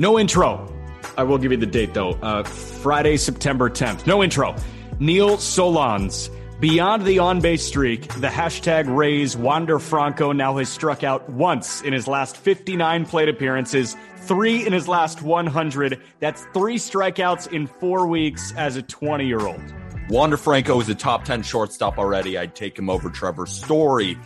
[0.00, 0.66] No intro.
[1.18, 2.12] I will give you the date though.
[2.22, 4.06] Uh, Friday, September 10th.
[4.06, 4.56] No intro.
[4.98, 6.30] Neil Solondz.
[6.58, 11.82] Beyond the on base streak, the hashtag Rays Wander Franco now has struck out once
[11.82, 16.00] in his last 59 plate appearances, three in his last 100.
[16.18, 19.62] That's three strikeouts in four weeks as a 20 year old.
[20.08, 22.38] Wander Franco is a top 10 shortstop already.
[22.38, 24.18] I'd take him over Trevor Story.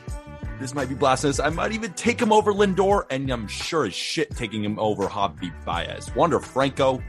[0.64, 1.40] This might be blasphemous.
[1.40, 5.06] I might even take him over Lindor, and I'm sure as shit taking him over
[5.06, 6.10] Javi Baez.
[6.16, 7.02] Wander Franco,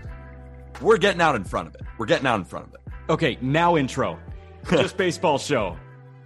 [0.81, 1.83] we're getting out in front of it.
[1.97, 2.81] We're getting out in front of it.
[3.09, 4.19] Okay, now intro.
[4.69, 5.77] Just baseball show.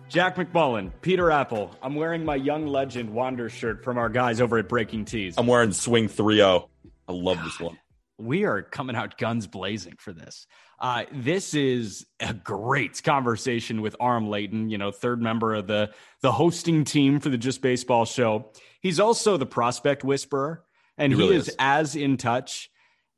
[0.08, 1.69] Jack McMullen, Peter Appel.
[1.83, 5.36] I'm wearing my Young Legend Wander shirt from our guys over at Breaking Tees.
[5.38, 6.67] I'm wearing Swing 3 0.
[7.08, 7.77] I love this one.
[8.17, 10.48] we are coming out guns blazing for this.
[10.79, 15.91] Uh, this is a great conversation with Aram Leighton, you know, third member of the
[16.21, 18.51] the hosting team for the Just Baseball show.
[18.81, 20.63] He's also the prospect whisperer,
[20.97, 21.55] and He he, is, is.
[21.59, 22.69] as in touch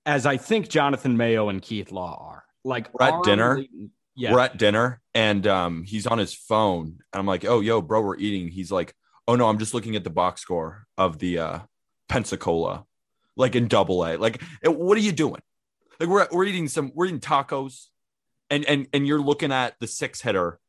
[0.05, 2.43] as I think Jonathan Mayo and Keith Law are.
[2.63, 3.57] Like We're at Arm dinner.
[3.57, 6.99] Layton- yeah, We're at dinner, and um, he's on his phone.
[7.13, 8.49] And I'm like, oh, yo, bro, we're eating.
[8.49, 8.93] He's like,
[9.27, 11.59] oh, no, I'm just looking at the box score of the uh,
[12.09, 12.85] Pensacola,
[13.37, 14.17] like in double A.
[14.17, 15.41] Like, what are you doing?
[16.01, 17.89] Like, we're, we're eating some, we're eating tacos,
[18.49, 20.59] and, and, and you're looking at the six hitter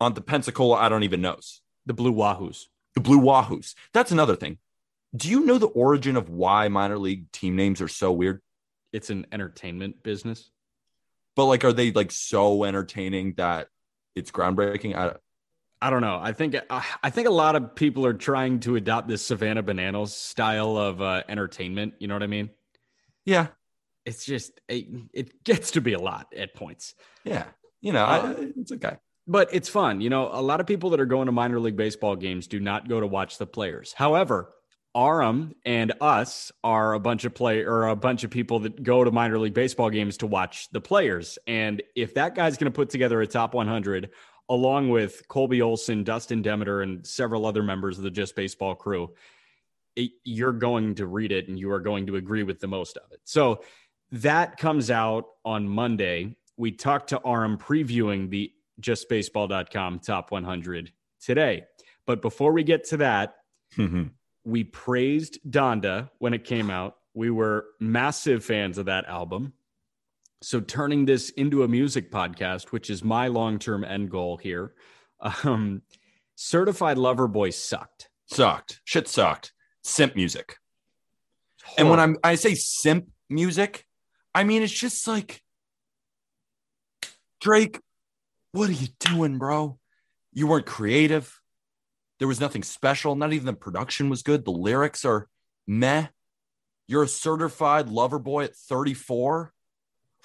[0.00, 1.60] on the Pensacola, I don't even knows.
[1.86, 2.64] the Blue Wahoos.
[2.96, 3.74] the Blue Wahoos.
[3.92, 4.58] That's another thing.
[5.14, 8.42] Do you know the origin of why minor league team names are so weird?
[8.92, 10.50] It's an entertainment business.
[11.36, 13.68] But like, are they like so entertaining that
[14.16, 14.96] it's groundbreaking?
[14.96, 15.14] I,
[15.80, 16.18] I don't know.
[16.20, 20.12] I think I think a lot of people are trying to adopt this Savannah Bananas
[20.12, 21.94] style of uh, entertainment.
[22.00, 22.50] You know what I mean?
[23.26, 23.48] yeah,
[24.06, 26.94] It's just it, it gets to be a lot at points,
[27.24, 27.44] yeah.
[27.82, 28.96] You know, Uh, I, it's okay.
[29.26, 30.00] but it's fun.
[30.00, 32.58] You know, a lot of people that are going to minor league baseball games do
[32.60, 33.92] not go to watch the players.
[33.92, 34.52] However,
[34.96, 39.04] Aram and us are a bunch of play or a bunch of people that go
[39.04, 41.38] to minor league baseball games to watch the players.
[41.46, 44.10] And if that guy's going to put together a top 100
[44.48, 49.12] along with Colby Olson, Dustin Demeter, and several other members of the Just Baseball crew,
[49.96, 52.96] it, you're going to read it and you are going to agree with the most
[52.96, 53.20] of it.
[53.24, 53.62] So
[54.12, 56.36] that comes out on Monday.
[56.56, 61.64] We talked to Aram previewing the justbaseball.com top 100 today.
[62.06, 63.36] But before we get to that,
[64.44, 66.96] we praised Donda when it came out.
[67.14, 69.54] We were massive fans of that album.
[70.42, 74.74] So turning this into a music podcast, which is my long-term end goal here,
[75.44, 75.82] um,
[76.36, 78.10] Certified Lover Boy sucked.
[78.26, 78.80] sucked.
[78.84, 79.52] Shit sucked.
[79.82, 80.58] Simp music.
[81.78, 83.85] And when I'm I say simp music,
[84.36, 85.40] I mean it's just like
[87.40, 87.80] Drake,
[88.52, 89.78] what are you doing, bro?
[90.34, 91.40] You weren't creative.
[92.18, 93.14] There was nothing special.
[93.16, 94.44] Not even the production was good.
[94.44, 95.28] The lyrics are
[95.66, 96.08] meh.
[96.86, 99.54] You're a certified lover boy at 34.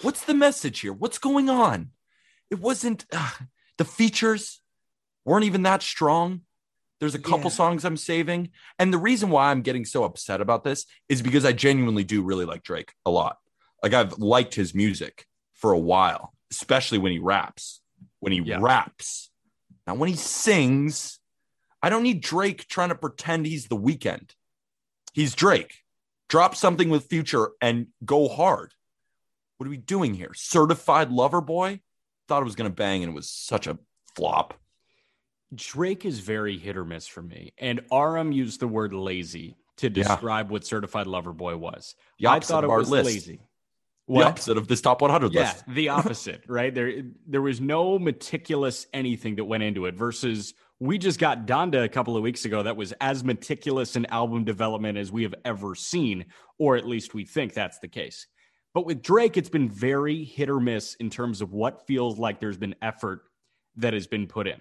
[0.01, 0.91] What's the message here?
[0.91, 1.91] What's going on?
[2.49, 3.31] It wasn't uh,
[3.77, 4.61] the features
[5.23, 6.41] weren't even that strong.
[6.99, 7.55] There's a couple Yeah.
[7.55, 8.49] songs I'm saving.
[8.77, 12.21] And the reason why I'm getting so upset about this is because I genuinely do
[12.23, 13.37] really like Drake a lot.
[13.83, 17.81] Like I've liked his music for a while, especially when he raps.
[18.19, 18.59] When he Yeah.
[18.61, 19.31] raps.
[19.87, 21.19] Now when he sings,
[21.81, 24.35] I don't need Drake trying to pretend he's the Weeknd.
[25.13, 25.79] He's Drake.
[26.29, 28.73] Drop something with future and go hard.
[29.57, 30.31] What are we doing here?
[30.33, 31.81] Certified lover boy?
[32.27, 33.77] Thought it was gonna bang and it was such a
[34.15, 34.53] flop.
[35.53, 37.53] Drake is very hit or miss for me.
[37.57, 39.93] And Aram used the word lazy to Yeah.
[39.93, 41.95] describe what Certified Lover Boy was.
[42.19, 43.05] The I thought it was list.
[43.05, 43.41] lazy.
[44.19, 45.63] The opposite of this top 100 Yeah, list.
[45.67, 46.73] the opposite, right?
[46.73, 51.83] There there was no meticulous anything that went into it versus we just got Donda
[51.83, 55.35] a couple of weeks ago that was as meticulous an album development as we have
[55.45, 56.25] ever seen,
[56.57, 58.25] or at least we think that's the case.
[58.73, 62.39] But with Drake, it's been very hit or miss in terms of what feels like
[62.39, 63.23] there's been effort
[63.75, 64.59] that has been put in.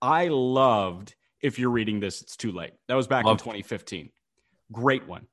[0.00, 2.72] I loved if you're reading this, it's too late.
[2.88, 3.40] That was back Loved.
[3.40, 4.10] in 2015.
[4.72, 5.26] Great one.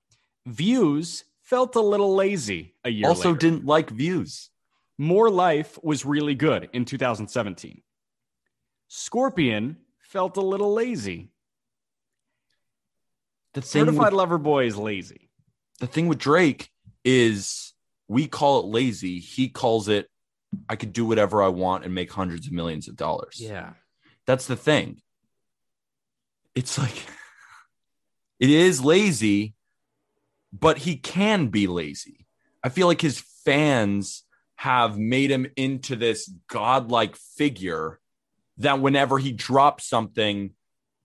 [0.45, 3.39] Views felt a little lazy a year Also, later.
[3.39, 4.49] didn't like views.
[4.97, 7.81] More Life was really good in 2017.
[8.87, 11.31] Scorpion felt a little lazy.
[13.53, 15.29] The thing, Certified with, Lover Boy is lazy.
[15.79, 16.69] the thing with Drake
[17.03, 17.73] is
[18.07, 19.19] we call it lazy.
[19.19, 20.09] He calls it,
[20.69, 23.37] I could do whatever I want and make hundreds of millions of dollars.
[23.39, 23.73] Yeah.
[24.25, 25.01] That's the thing.
[26.53, 26.95] It's like,
[28.39, 29.54] it is lazy,
[30.59, 32.25] but he can be lazy.
[32.63, 34.23] I feel like his fans
[34.55, 37.99] have made him into this godlike figure
[38.57, 40.51] that whenever he drops something,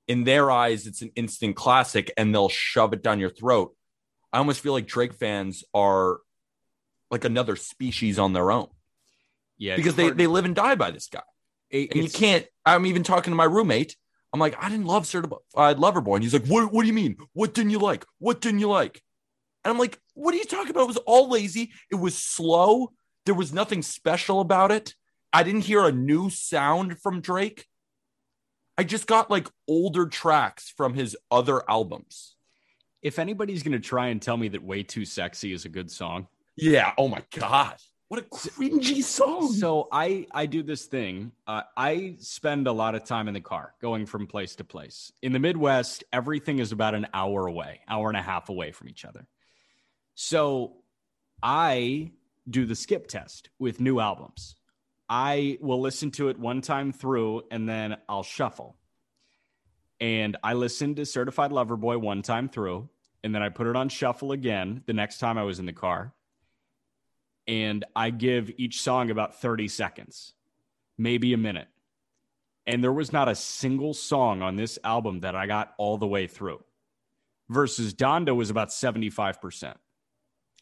[0.07, 3.77] in their eyes, it's an instant classic and they'll shove it down your throat.
[4.33, 6.19] I almost feel like Drake fans are
[7.13, 8.67] like another species on their own
[9.57, 9.77] Yeah.
[9.77, 11.23] because they, they live and die by this guy.
[11.71, 12.45] it- And you can't.
[12.67, 13.97] I'm even talking to my roommate.
[14.33, 16.73] I'm like, I didn't love Certified Lover Boy, and he's like, what?
[16.73, 17.17] What do you mean?
[17.33, 18.05] What didn't you like?
[18.19, 19.03] What didn't you like?
[19.65, 20.83] And I'm like, what are you talking about?
[20.83, 21.73] It was all lazy.
[21.91, 22.93] It was slow.
[23.27, 24.95] There was nothing special about it.
[25.33, 27.67] I didn't hear a new sound from Drake.
[28.79, 32.35] I just got like older tracks from his other albums.
[33.03, 35.91] If anybody's going to try and tell me that Way Too Sexy is a good
[35.91, 36.93] song, Yeah.
[36.99, 37.77] Oh my god.
[38.09, 39.53] What a cringy song.
[39.53, 41.31] So I I do this thing.
[41.47, 45.13] Uh, I spend a lot of time in the car, going from place to place.
[45.23, 48.89] In the Midwest, everything is about an hour away, hour and a half away from
[48.89, 49.29] each other.
[50.15, 50.77] So
[51.43, 52.13] I
[52.49, 54.57] do the skip test with new albums.
[55.09, 58.77] I will listen to it one time through, and then I'll shuffle.
[60.01, 62.89] And I listened to Certified Lover Boy one time through,
[63.23, 65.73] and then I put it on shuffle again the next time I was in the
[65.73, 66.15] car
[67.51, 70.35] and I give each song about 30 seconds,
[70.97, 71.67] maybe a minute.
[72.65, 76.07] And there was not a single song on this album that I got all the
[76.07, 76.63] way through.
[77.49, 79.75] Versus Donda was about 75%.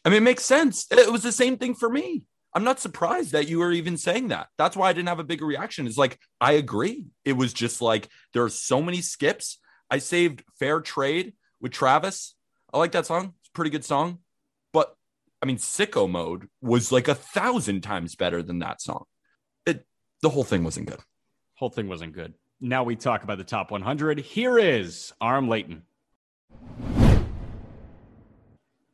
[0.05, 0.87] I mean, it makes sense.
[0.91, 2.23] It was the same thing for me.
[2.53, 4.47] I'm not surprised that you were even saying that.
[4.57, 5.85] That's why I didn't have a bigger reaction.
[5.85, 7.05] It's like, I agree.
[7.23, 9.59] It was just like, there are so many skips.
[9.89, 12.35] I saved Fair Trade with Travis.
[12.73, 13.33] I like that song.
[13.39, 14.19] It's a pretty good song.
[14.73, 14.95] But
[15.43, 19.05] I mean, Sicko Mode was like a thousand times better than that song.
[19.65, 19.85] It,
[20.21, 20.99] the whole thing wasn't good.
[21.55, 22.33] Whole thing wasn't good.
[22.61, 24.19] Now we talk about the top 100.
[24.19, 25.83] Here is Aram Leighton.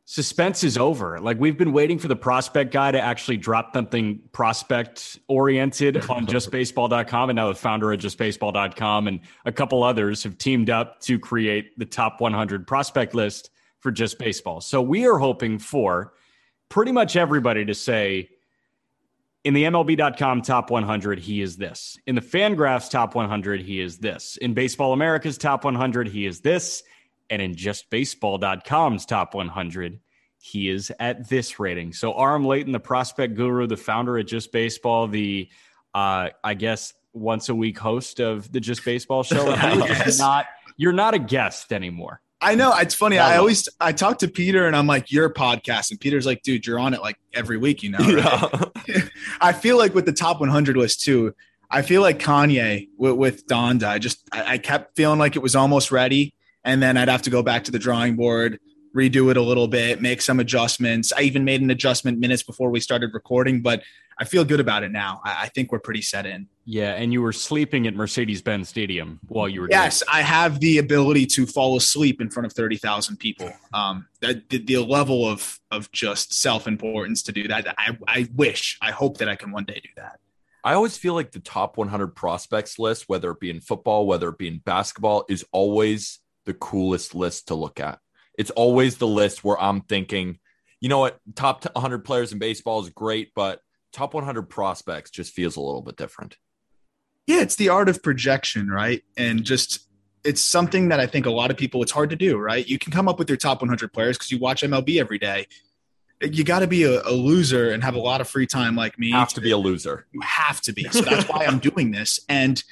[0.08, 1.18] Suspense is over.
[1.18, 6.28] Like we've been waiting for the prospect guy to actually drop something prospect oriented on
[6.28, 7.28] justbaseball.com.
[7.30, 11.76] And now the founder of justbaseball.com and a couple others have teamed up to create
[11.76, 13.50] the top 100 prospect list
[13.80, 14.60] for just baseball.
[14.60, 16.12] So we are hoping for
[16.68, 18.28] pretty much everybody to say,
[19.42, 21.98] in the MLB.com top 100, he is this.
[22.06, 24.36] In the Fangraphs top 100, he is this.
[24.36, 26.84] In Baseball America's top 100, he is this.
[27.30, 30.00] And in justbaseball.com's top 100,
[30.38, 31.92] he is at this rating.
[31.92, 35.48] So Aram Leighton, the prospect guru, the founder of Just Baseball, the
[35.94, 39.48] uh, I guess once a week host of the Just Baseball show.
[39.54, 42.20] You're not you're not a guest anymore.
[42.40, 43.16] I know it's funny.
[43.16, 46.42] Yeah, I always I talk to Peter and I'm like, "You're podcast," and Peter's like,
[46.42, 50.12] "Dude, you're on it like every week, you know." right?" I feel like with the
[50.12, 51.34] top 100 list too.
[51.70, 53.88] I feel like Kanye with, with Donda.
[53.88, 56.34] I just I, I kept feeling like it was almost ready,
[56.66, 58.58] and then I'd have to go back to the drawing board,
[58.94, 61.12] redo it a little bit, make some adjustments.
[61.16, 63.82] I even made an adjustment minutes before we started recording, but
[64.18, 65.20] I feel good about it now.
[65.24, 66.48] I, I think we're pretty set in.
[66.64, 70.58] Yeah, and you were sleeping at Mercedes-Benz Stadium while you were doing Yes, I have
[70.58, 73.52] the ability to fall asleep in front of thirty thousand people.
[73.72, 77.72] Um, that the, the level of of just self importance to do that.
[77.78, 80.18] I I wish, I hope that I can one day do that.
[80.64, 84.30] I always feel like the top 100 prospects list, whether it be in football, whether
[84.30, 87.98] it be in basketball, is always the coolest list to look at.
[88.38, 90.38] It's always the list where I'm thinking,
[90.80, 93.60] you know what, top 100 players in baseball is great, but
[93.92, 96.36] top 100 prospects just feels a little bit different.
[97.26, 99.02] Yeah, it's the art of projection, right?
[99.16, 99.88] And just
[100.24, 102.66] it's something that I think a lot of people it's hard to do, right?
[102.66, 105.46] You can come up with your top 100 players because you watch MLB every day.
[106.20, 108.98] You got to be a, a loser and have a lot of free time like
[108.98, 109.08] me.
[109.08, 110.06] You have to be a loser.
[110.12, 110.84] You have to be.
[110.84, 112.20] So that's why I'm doing this.
[112.28, 112.62] And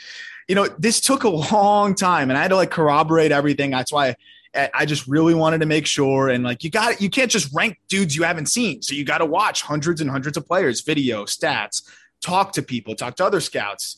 [0.49, 3.71] you know, this took a long time and I had to like corroborate everything.
[3.71, 4.17] That's why
[4.73, 6.29] I just really wanted to make sure.
[6.29, 8.83] And like, you got you can't just rank dudes you haven't seen.
[8.83, 11.83] So you got to watch hundreds and hundreds of players, video, stats,
[12.21, 13.97] talk to people, talk to other scouts.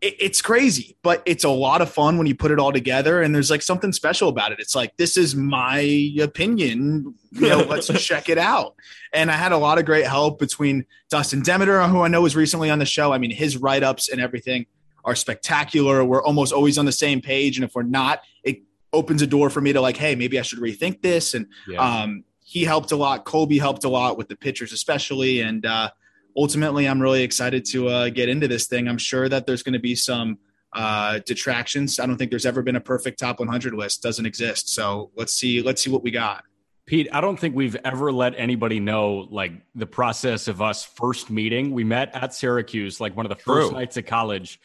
[0.00, 3.22] It, it's crazy, but it's a lot of fun when you put it all together.
[3.22, 4.58] And there's like something special about it.
[4.58, 7.14] It's like, this is my opinion.
[7.30, 8.74] You know, let's check it out.
[9.12, 12.34] And I had a lot of great help between Dustin Demeter, who I know was
[12.34, 13.12] recently on the show.
[13.12, 14.66] I mean, his write ups and everything
[15.04, 16.04] are spectacular.
[16.04, 17.56] We're almost always on the same page.
[17.56, 20.42] And if we're not, it opens a door for me to like, hey, maybe I
[20.42, 21.34] should rethink this.
[21.34, 21.78] And yeah.
[21.78, 23.24] um, he helped a lot.
[23.24, 25.40] Colby helped a lot with the pitchers, especially.
[25.40, 25.90] And uh,
[26.36, 28.88] ultimately, I'm really excited to uh, get into this thing.
[28.88, 30.38] I'm sure that there's going to be some
[30.72, 32.00] uh, detractions.
[32.00, 34.02] I don't think there's ever been a perfect top 100 list.
[34.02, 34.70] Doesn't exist.
[34.70, 35.62] So let's see.
[35.62, 36.44] Let's see what we got.
[36.86, 41.30] Pete, I don't think we've ever let anybody know like the process of us first
[41.30, 41.72] meeting.
[41.72, 44.60] We met at Syracuse, like one of the first nights of college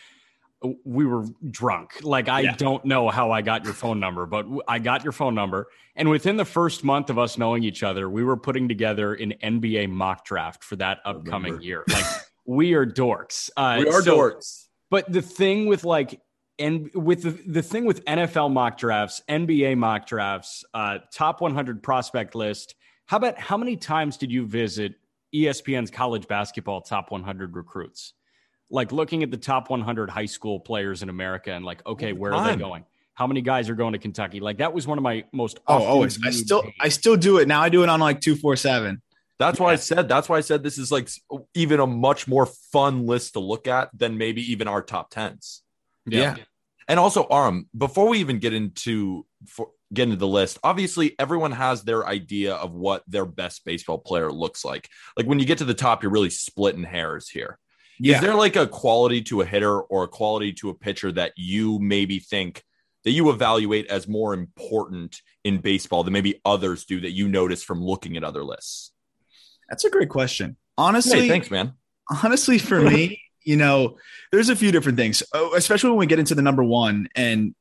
[0.84, 2.04] we were drunk.
[2.04, 2.56] Like I yeah.
[2.56, 5.68] don't know how I got your phone number, but I got your phone number.
[5.96, 9.34] And within the first month of us knowing each other, we were putting together an
[9.42, 11.84] NBA mock draft for that upcoming year.
[11.88, 12.06] Like
[12.46, 13.50] we are dorks.
[13.56, 14.68] Uh, we are so, dorks.
[14.90, 16.20] But the thing with like
[16.58, 21.82] and with the, the thing with NFL mock drafts, NBA mock drafts, uh, top 100
[21.82, 22.76] prospect list.
[23.06, 24.96] How about how many times did you visit
[25.34, 28.14] ESPN's college basketball top 100 recruits?
[28.70, 32.34] Like looking at the top 100 high school players in America and like, okay, where
[32.34, 32.86] are they going?
[33.14, 34.40] How many guys are going to Kentucky?
[34.40, 35.60] Like that was one of my most.
[35.68, 36.20] Oh, oh always.
[36.26, 36.74] I still, days.
[36.80, 37.62] I still do it now.
[37.62, 39.02] I do it on like two four seven.
[39.40, 39.66] That's yeah.
[39.66, 40.08] why I said.
[40.08, 41.10] That's why I said this is like
[41.54, 45.64] even a much more fun list to look at than maybe even our top tens.
[46.06, 46.38] Yeah.
[46.38, 46.44] yeah.
[46.88, 51.52] And also, Aram, before we even get into for, get into the list, obviously everyone
[51.52, 54.90] has their idea of what their best baseball player looks like.
[55.18, 57.60] Like when you get to the top, you're really splitting hairs here.
[58.00, 58.16] Yeah.
[58.16, 61.34] Is there like a quality to a hitter or a quality to a pitcher that
[61.36, 62.64] you maybe think
[63.04, 67.64] that you evaluate as more important in baseball than maybe others do that you notice
[67.64, 68.92] from looking at other lists?
[69.70, 70.58] That's a great question.
[70.78, 71.74] Honestly, hey, thanks, man.
[72.24, 73.98] Honestly, for me, you know,
[74.32, 77.10] there's a few different things, oh, especially when we get into the number one.
[77.16, 77.54] And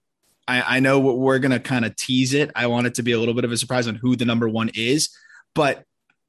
[0.47, 2.50] I, I know we're going to kind of tease it.
[2.54, 4.49] I want it to be a little bit of a surprise on who the number
[4.49, 5.11] one is.
[5.54, 5.85] But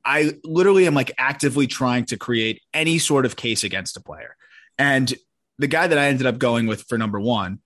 [0.06, 4.36] I literally am like actively trying to create any sort of case against a player.
[4.78, 5.14] And
[5.58, 7.60] the guy that I ended up going with for number one,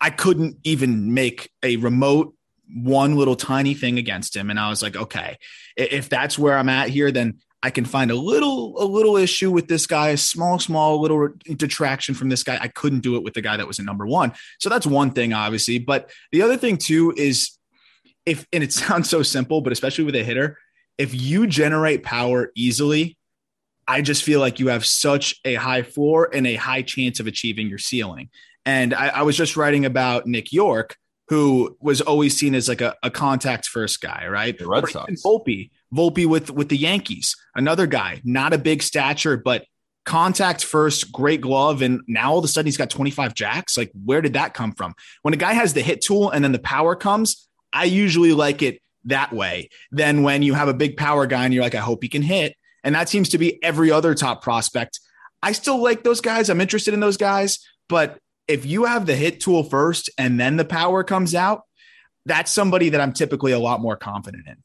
[0.00, 2.34] I couldn't even make a remote
[2.74, 4.50] one little tiny thing against him.
[4.50, 5.36] And I was like, okay,
[5.76, 9.50] if that's where I'm at here, then I can find a little, a little issue
[9.50, 12.58] with this guy, a small, small little detraction from this guy.
[12.60, 14.32] I couldn't do it with the guy that was in number one.
[14.58, 15.78] So that's one thing, obviously.
[15.78, 17.56] But the other thing too is
[18.24, 20.58] if, and it sounds so simple, but especially with a hitter,
[20.98, 23.16] if you generate power easily,
[23.88, 27.26] I just feel like you have such a high floor and a high chance of
[27.26, 28.30] achieving your ceiling.
[28.64, 30.96] And I, I was just writing about Nick Yorke,
[31.28, 34.58] who was always seen as like a, a contact first guy, right?
[34.58, 35.22] The Red Sox.
[35.22, 39.64] Volpe, Volpe with with the Yankees, another guy, not a big stature, but
[40.04, 43.76] contact first, great glove, and now all of a sudden he's got 25 jacks.
[43.76, 44.94] Like, where did that come from?
[45.22, 48.62] When a guy has the hit tool and then the power comes, I usually like
[48.62, 51.80] it that way than when you have a big power guy and you're like, I
[51.80, 52.54] hope he can hit.
[52.84, 55.00] And that seems to be every other top prospect.
[55.42, 56.48] I still like those guys.
[56.50, 57.58] I'm interested in those guys.
[57.88, 61.62] But if you have the hit tool first and then the power comes out,
[62.24, 64.56] that's somebody that I'm typically a lot more confident in.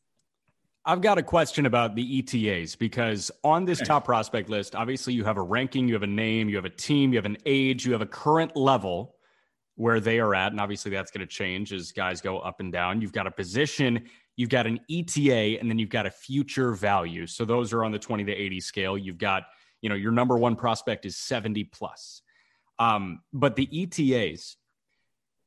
[0.83, 5.23] I've got a question about the ETAs because on this top prospect list, obviously you
[5.23, 7.85] have a ranking, you have a name, you have a team, you have an age,
[7.85, 9.15] you have a current level
[9.75, 10.51] where they are at.
[10.51, 12.99] And obviously that's going to change as guys go up and down.
[12.99, 17.27] You've got a position you've got an ETA, and then you've got a future value.
[17.27, 18.97] So those are on the 20 to 80 scale.
[18.97, 19.43] You've got,
[19.81, 22.21] you know, your number one prospect is 70 plus.
[22.79, 24.55] Um, but the ETAs,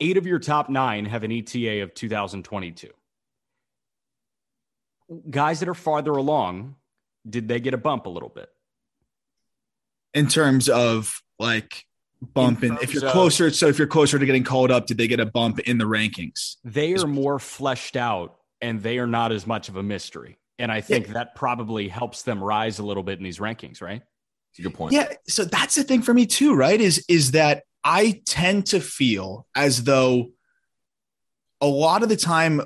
[0.00, 2.90] eight of your top nine have an ETA of 2022.
[5.30, 6.76] Guys that are farther along,
[7.28, 8.48] did they get a bump a little bit?
[10.12, 11.84] In terms of like
[12.22, 14.96] bump in, in if you're closer, so if you're closer to getting called up, did
[14.96, 16.56] they get a bump in the rankings?
[16.64, 20.38] They are more fleshed out and they are not as much of a mystery.
[20.58, 21.12] And I think yeah.
[21.14, 24.00] that probably helps them rise a little bit in these rankings, right?
[24.00, 24.94] That's a good point.
[24.94, 25.12] Yeah.
[25.28, 26.80] So that's the thing for me too, right?
[26.80, 30.30] Is is that I tend to feel as though
[31.60, 32.62] a lot of the time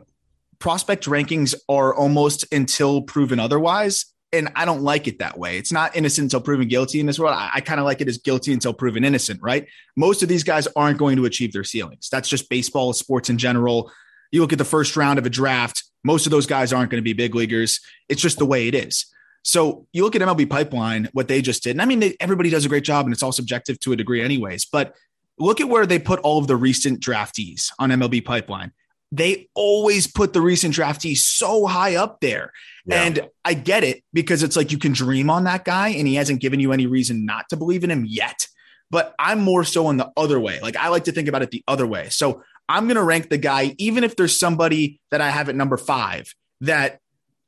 [0.60, 4.06] prospect rankings are almost until proven otherwise.
[4.32, 5.58] And I don't like it that way.
[5.58, 7.34] It's not innocent until proven guilty in this world.
[7.34, 9.66] I, I kind of like it as guilty until proven innocent, right?
[9.96, 12.08] Most of these guys aren't going to achieve their ceilings.
[12.10, 13.90] That's just baseball, sports in general.
[14.30, 17.02] You look at the first round of a draft, most of those guys aren't going
[17.02, 17.80] to be big leaguers.
[18.08, 19.06] It's just the way it is.
[19.44, 22.50] So you look at MLB Pipeline, what they just did, and I mean, they, everybody
[22.50, 24.66] does a great job, and it's all subjective to a degree, anyways.
[24.66, 24.94] But
[25.38, 28.72] look at where they put all of the recent draftees on MLB Pipeline.
[29.10, 32.52] They always put the recent draftees so high up there.
[32.84, 33.02] Yeah.
[33.02, 36.16] And I get it because it's like you can dream on that guy and he
[36.16, 38.46] hasn't given you any reason not to believe in him yet.
[38.90, 40.60] But I'm more so on the other way.
[40.60, 42.10] Like I like to think about it the other way.
[42.10, 45.56] So I'm going to rank the guy, even if there's somebody that I have at
[45.56, 47.00] number five that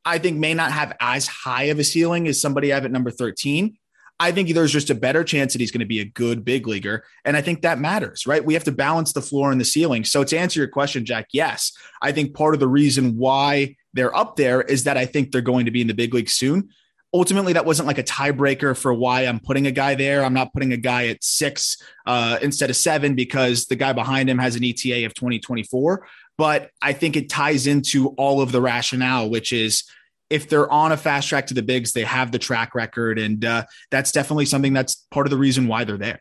[0.05, 2.91] I think may not have as high of a ceiling as somebody I have at
[2.91, 3.77] number 13.
[4.19, 6.67] I think there's just a better chance that he's going to be a good big
[6.67, 7.05] leaguer.
[7.25, 8.45] And I think that matters, right?
[8.45, 10.05] We have to balance the floor and the ceiling.
[10.05, 11.73] So to answer your question, Jack, yes,
[12.03, 15.41] I think part of the reason why they're up there is that I think they're
[15.41, 16.69] going to be in the big league soon.
[17.13, 20.25] Ultimately, that wasn't like a tiebreaker for why I'm putting a guy there.
[20.25, 24.31] I'm not putting a guy at six uh, instead of seven because the guy behind
[24.31, 26.07] him has an ETA of 2024.
[26.39, 29.83] But I think it ties into all of the rationale, which is
[30.31, 33.19] if they're on a fast track to the bigs, they have the track record.
[33.19, 36.21] And uh, that's definitely something that's part of the reason why they're there.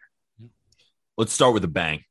[1.18, 2.04] Let's start with a bang.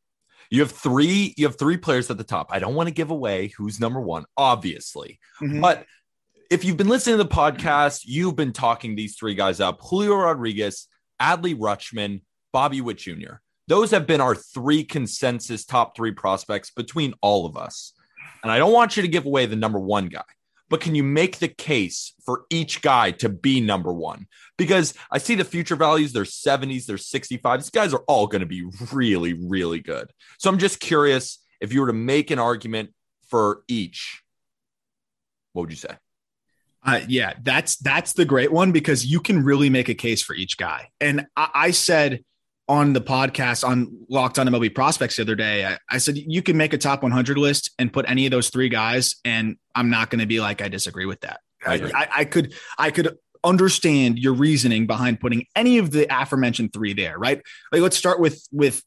[0.51, 1.35] You have three.
[1.37, 2.49] You have three players at the top.
[2.51, 5.61] I don't want to give away who's number one, obviously, Mhm.
[5.61, 5.85] but
[6.51, 10.15] if you've been listening to the podcast, you've been talking these three guys up: Julio
[10.15, 10.89] Rodriguez,
[11.21, 13.37] Adley Rutschman, Bobby Witt Jr.
[13.67, 17.93] Those have been our three consensus top three prospects between all of us.
[18.43, 20.25] And I don't want you to give away the number one guy,
[20.71, 24.27] but can you make the case for each guy to be number one?
[24.57, 27.61] Because I see the future values, they're 70s, they're 65.
[27.61, 30.11] These guys are all going to be really, really good.
[30.39, 32.95] So I'm just curious if you were to make an argument
[33.29, 34.23] for each,
[35.53, 35.95] what would you say?
[36.85, 40.35] Uh, yeah, that's that's the great one because you can really make a case for
[40.35, 40.89] each guy.
[41.01, 42.25] And I, I said
[42.69, 46.43] on the podcast on Locked On MLB Prospects the other day, I, I said you
[46.43, 49.91] can make a top 100 list and put any of those three guys, and I'm
[49.91, 51.41] not going to be like I disagree with that.
[51.67, 51.91] I I.
[51.95, 56.93] I, I could I could understand your reasoning behind putting any of the aforementioned three
[56.93, 57.41] there, right?
[57.73, 58.83] Like let's start with with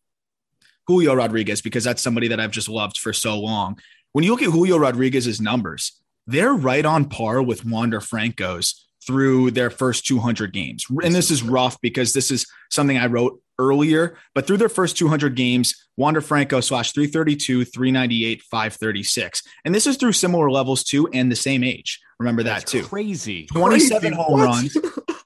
[0.88, 3.79] Julio Rodriguez because that's somebody that I've just loved for so long.
[4.13, 9.52] When you look at Julio Rodriguez's numbers, they're right on par with Wander Franco's through
[9.52, 10.86] their first 200 games.
[11.04, 14.98] And this is rough because this is something I wrote earlier, but through their first
[14.98, 19.43] 200 games, Wander Franco slash 332, 398, 536.
[19.65, 22.00] And this is through similar levels too and the same age.
[22.19, 22.84] Remember that too.
[22.84, 23.48] Crazy.
[23.48, 24.15] 27 Crazy.
[24.15, 24.45] home What?
[24.45, 24.78] runs,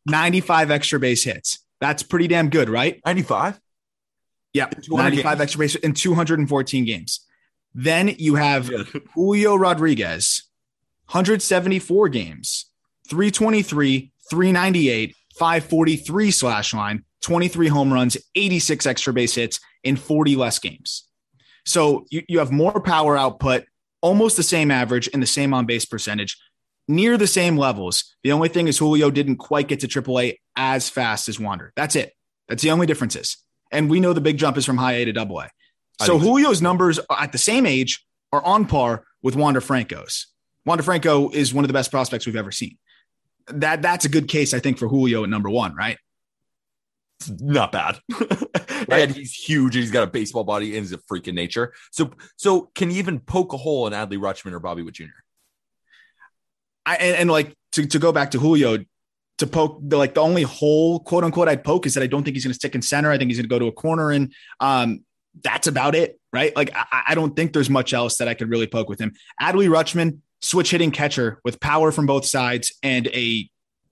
[0.05, 1.59] 95 extra base hits.
[1.81, 3.01] That's pretty damn good, right?
[3.05, 3.59] 95?
[4.53, 5.41] Yeah, 95 games.
[5.41, 7.25] extra base in 214 games.
[7.73, 8.71] Then you have
[9.13, 10.44] Julio Rodriguez,
[11.07, 12.65] 174 games,
[13.09, 20.59] 323, 398, 543 slash line, 23 home runs, 86 extra base hits in 40 less
[20.59, 21.07] games.
[21.65, 23.65] So you, you have more power output,
[24.01, 26.37] almost the same average and the same on base percentage,
[26.87, 28.15] near the same levels.
[28.23, 31.73] The only thing is Julio didn't quite get to AAA as fast as Wander.
[31.75, 32.13] That's it.
[32.47, 33.37] That's the only differences.
[33.71, 35.49] And we know the big jump is from high A to double A.
[36.01, 36.19] So.
[36.19, 40.27] Julio's numbers at the same age are on par with Wander Franco's.
[40.65, 42.77] Wander Franco is one of the best prospects we've ever seen.
[43.47, 45.97] That that's a good case, I think, for Julio at number one, right?
[47.39, 47.99] not bad.
[48.89, 51.73] and he's huge and he's got a baseball body and he's a freaking nature.
[51.91, 55.05] So so can you even poke a hole in Adley Rutschman or Bobby Witt Jr.?
[56.85, 58.83] I and, and like to, to go back to Julio,
[59.39, 62.23] to poke the like the only hole, quote unquote, I'd poke is that I don't
[62.23, 63.11] think he's gonna stick in center.
[63.11, 65.03] I think he's gonna go to a corner and um
[65.43, 66.55] that's about it, right?
[66.55, 69.13] Like I, I don't think there's much else that I could really poke with him.
[69.41, 73.49] Adley Rutschman, switch hitting catcher with power from both sides and a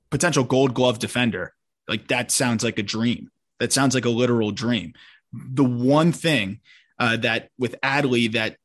[0.10, 1.54] potential gold glove defender.
[1.88, 3.30] Like that sounds like a dream.
[3.60, 4.94] That sounds like a literal dream.
[5.34, 6.60] The one thing
[7.00, 8.58] uh, that with Adley that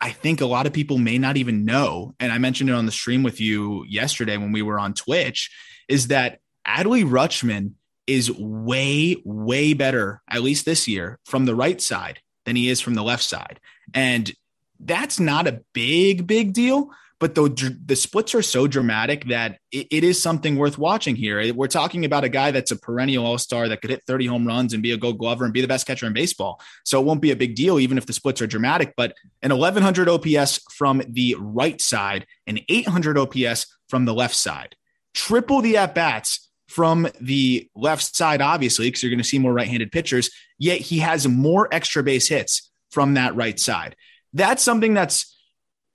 [0.00, 2.86] I think a lot of people may not even know, and I mentioned it on
[2.86, 5.50] the stream with you yesterday when we were on Twitch,
[5.88, 7.72] is that Adley Rutschman
[8.06, 12.80] is way, way better, at least this year, from the right side than he is
[12.80, 13.60] from the left side.
[13.92, 14.32] And
[14.80, 16.90] that's not a big, big deal.
[17.20, 21.52] But the, the splits are so dramatic that it, it is something worth watching here.
[21.52, 24.46] We're talking about a guy that's a perennial all star that could hit 30 home
[24.46, 26.60] runs and be a gold glover and be the best catcher in baseball.
[26.84, 28.94] So it won't be a big deal, even if the splits are dramatic.
[28.96, 34.76] But an 1100 OPS from the right side and 800 OPS from the left side,
[35.12, 39.52] triple the at bats from the left side, obviously, because you're going to see more
[39.52, 40.30] right handed pitchers.
[40.58, 43.96] Yet he has more extra base hits from that right side.
[44.32, 45.34] That's something that's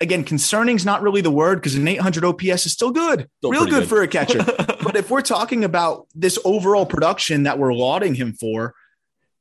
[0.04, 3.52] again, concerning is not really the word because an 800 OPS is still good, Still
[3.52, 3.90] real good, good.
[3.90, 4.44] for a catcher.
[4.84, 8.76] but if we're talking about this overall production that we're lauding him for,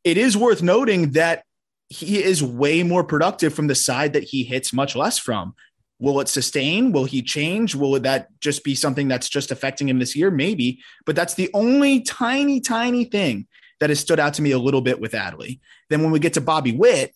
[0.05, 1.45] it is worth noting that
[1.89, 5.55] he is way more productive from the side that he hits much less from.
[5.99, 6.91] Will it sustain?
[6.93, 7.75] Will he change?
[7.75, 10.31] Will that just be something that's just affecting him this year?
[10.31, 13.47] Maybe, but that's the only tiny, tiny thing
[13.81, 15.61] that has stood out to me a little bit with Adley.
[15.91, 17.15] Then when we get to Bobby Witt,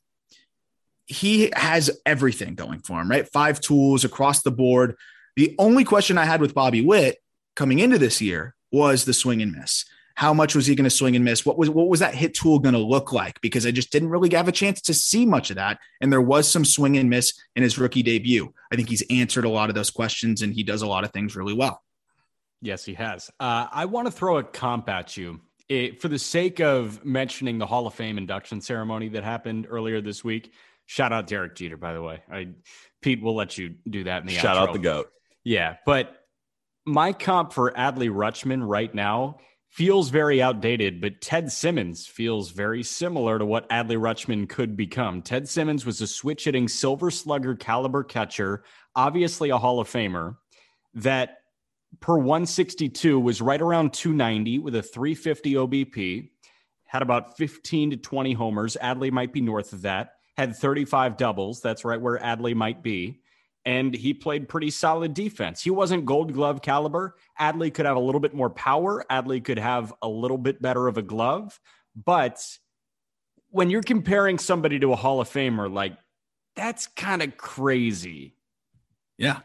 [1.06, 3.28] he has everything going for him, right?
[3.28, 4.96] Five tools across the board.
[5.36, 7.18] The only question I had with Bobby Witt
[7.54, 9.84] coming into this year was the swing and miss.
[10.16, 11.44] How much was he going to swing and miss?
[11.44, 13.40] What was what was that hit tool going to look like?
[13.42, 16.22] Because I just didn't really have a chance to see much of that, and there
[16.22, 18.52] was some swing and miss in his rookie debut.
[18.72, 21.12] I think he's answered a lot of those questions, and he does a lot of
[21.12, 21.82] things really well.
[22.62, 23.30] Yes, he has.
[23.38, 25.40] Uh, I want to throw a comp at you.
[25.68, 30.00] It, for the sake of mentioning the Hall of Fame induction ceremony that happened earlier
[30.00, 30.52] this week,
[30.86, 32.22] shout out Derek Jeter, by the way.
[32.30, 32.48] I,
[33.02, 34.68] Pete will let you do that in the shout outro.
[34.68, 35.12] out the goat.
[35.44, 36.16] Yeah, but
[36.84, 42.82] my comp for Adley Rutschman right now feels very outdated, but Ted Simmons feels very
[42.82, 45.20] similar to what Adley Rutschman could become.
[45.20, 50.36] Ted Simmons was a switch hitting silver slugger caliber catcher, obviously a Hall of Famer,
[50.94, 51.38] that
[52.00, 56.30] per 162 was right around 290 with a 350 OBP,
[56.86, 58.76] had about 15 to 20 homers.
[58.80, 61.60] Adley might be north of that, had 35 doubles.
[61.60, 63.20] That's right where Adley might be
[63.66, 65.60] and he played pretty solid defense.
[65.60, 67.16] He wasn't gold glove caliber.
[67.38, 69.04] Adley could have a little bit more power.
[69.10, 71.58] Adley could have a little bit better of a glove.
[71.96, 72.46] But
[73.50, 75.98] when you're comparing somebody to a Hall of Famer, like
[76.54, 78.36] that's kind of crazy.
[79.18, 79.40] Yeah.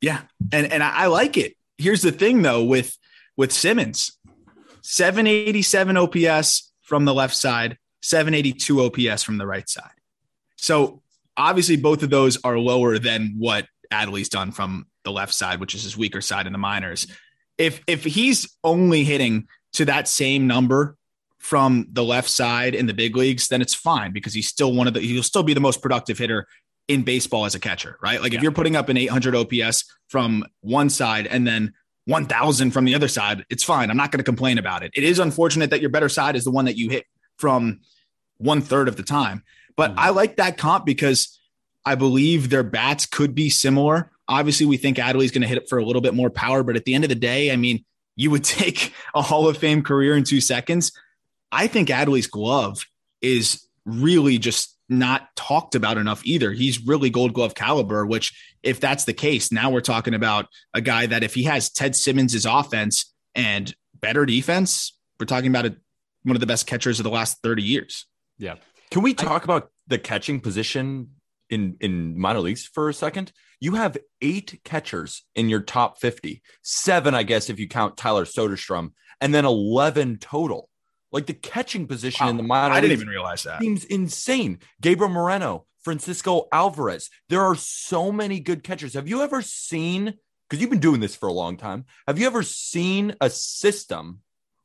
[0.00, 0.22] Yeah.
[0.52, 1.54] And and I, I like it.
[1.78, 2.98] Here's the thing though with
[3.36, 4.18] with Simmons.
[4.82, 9.93] 787 OPS from the left side, 782 OPS from the right side.
[10.64, 11.02] So
[11.36, 15.74] obviously both of those are lower than what Adley's done from the left side, which
[15.74, 17.06] is his weaker side in the minors.
[17.58, 20.96] If if he's only hitting to that same number
[21.38, 24.88] from the left side in the big leagues, then it's fine because he's still one
[24.88, 26.46] of the he'll still be the most productive hitter
[26.88, 28.22] in baseball as a catcher, right?
[28.22, 28.38] Like yeah.
[28.38, 31.74] if you're putting up an 800 OPS from one side and then
[32.06, 33.90] 1000 from the other side, it's fine.
[33.90, 34.92] I'm not going to complain about it.
[34.94, 37.04] It is unfortunate that your better side is the one that you hit
[37.36, 37.80] from
[38.38, 39.42] one third of the time.
[39.76, 40.00] But mm-hmm.
[40.00, 41.38] I like that comp because
[41.84, 44.10] I believe their bats could be similar.
[44.26, 46.76] Obviously, we think Adley's going to hit it for a little bit more power, but
[46.76, 47.84] at the end of the day, I mean,
[48.16, 50.92] you would take a Hall of Fame career in two seconds.
[51.52, 52.86] I think Adley's glove
[53.20, 56.52] is really just not talked about enough either.
[56.52, 60.80] He's really gold glove caliber, which, if that's the case, now we're talking about a
[60.80, 65.76] guy that if he has Ted Simmons' offense and better defense, we're talking about a,
[66.22, 68.06] one of the best catchers of the last 30 years.
[68.38, 68.56] Yeah.
[68.90, 71.10] Can we talk I, about the catching position
[71.50, 73.32] in in minor leagues for a second?
[73.60, 76.42] You have eight catchers in your top 50.
[76.62, 80.68] Seven, I guess, if you count Tyler Soderstrom, and then 11 total.
[81.12, 82.30] Like the catching position wow.
[82.30, 83.60] in the minor I didn't even realize that.
[83.60, 84.58] Seems insane.
[84.80, 87.08] Gabriel Moreno, Francisco Alvarez.
[87.28, 88.94] There are so many good catchers.
[88.94, 90.14] Have you ever seen,
[90.48, 94.20] because you've been doing this for a long time, have you ever seen a system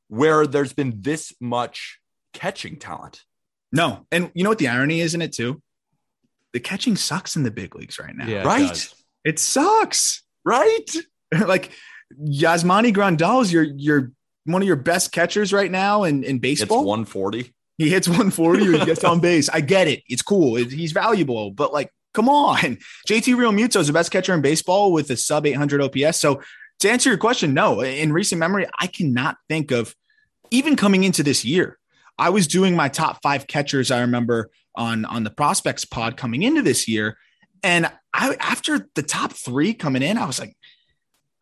[0.08, 2.00] where there's been this much
[2.34, 3.24] catching talent?
[3.72, 4.06] No.
[4.12, 5.62] And you know what the irony is in it too?
[6.54, 8.28] The catching sucks in the big leagues right now.
[8.28, 8.72] Yeah, right?
[8.72, 10.24] It, it sucks.
[10.44, 10.86] Right?
[11.46, 11.72] like
[12.20, 14.12] Yasmani Grandal's your your
[14.46, 16.80] one of your best catchers right now in, in baseball.
[16.80, 17.54] It's 140.
[17.78, 19.48] He hits 140 or he gets on base.
[19.50, 20.04] I get it.
[20.08, 20.58] It's cool.
[20.58, 22.78] It, he's valuable, but like, come on.
[23.08, 26.20] JT Real Realmuto is the best catcher in baseball with a sub 800 OPS.
[26.20, 26.42] So
[26.80, 27.82] to answer your question, no.
[27.82, 29.96] In recent memory, I cannot think of
[30.52, 31.79] even coming into this year
[32.20, 33.92] I was doing my top five catchers.
[33.92, 37.18] I remember on on the prospects pod coming into this year,
[37.64, 40.56] and I after the top three coming in, I was like,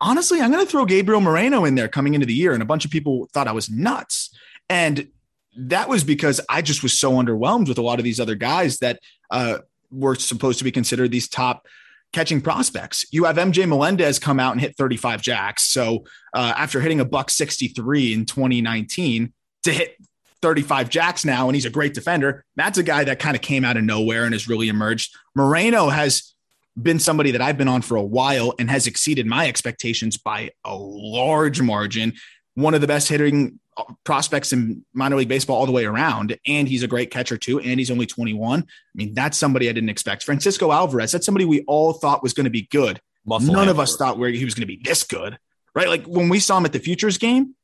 [0.00, 2.66] honestly, I'm going to throw Gabriel Moreno in there coming into the year, and a
[2.66, 4.34] bunch of people thought I was nuts,
[4.70, 5.08] and
[5.56, 8.78] that was because I just was so underwhelmed with a lot of these other guys
[8.78, 9.58] that uh,
[9.90, 11.66] were supposed to be considered these top
[12.12, 13.04] catching prospects.
[13.10, 15.64] You have MJ Melendez come out and hit 35 jacks.
[15.64, 19.32] So uh, after hitting a buck 63 in 2019
[19.64, 19.96] to hit
[20.42, 22.44] 35 jacks now, and he's a great defender.
[22.56, 25.14] That's a guy that kind of came out of nowhere and has really emerged.
[25.34, 26.34] Moreno has
[26.80, 30.50] been somebody that I've been on for a while and has exceeded my expectations by
[30.64, 32.14] a large margin.
[32.54, 36.36] One of the best hitting uh, prospects in minor league baseball all the way around.
[36.46, 37.60] And he's a great catcher too.
[37.60, 38.60] And he's only 21.
[38.60, 40.24] I mean, that's somebody I didn't expect.
[40.24, 43.00] Francisco Alvarez, that's somebody we all thought was going to be good.
[43.26, 45.38] Muscle None of us thought where he was going to be this good,
[45.74, 45.88] right?
[45.88, 47.54] Like when we saw him at the futures game,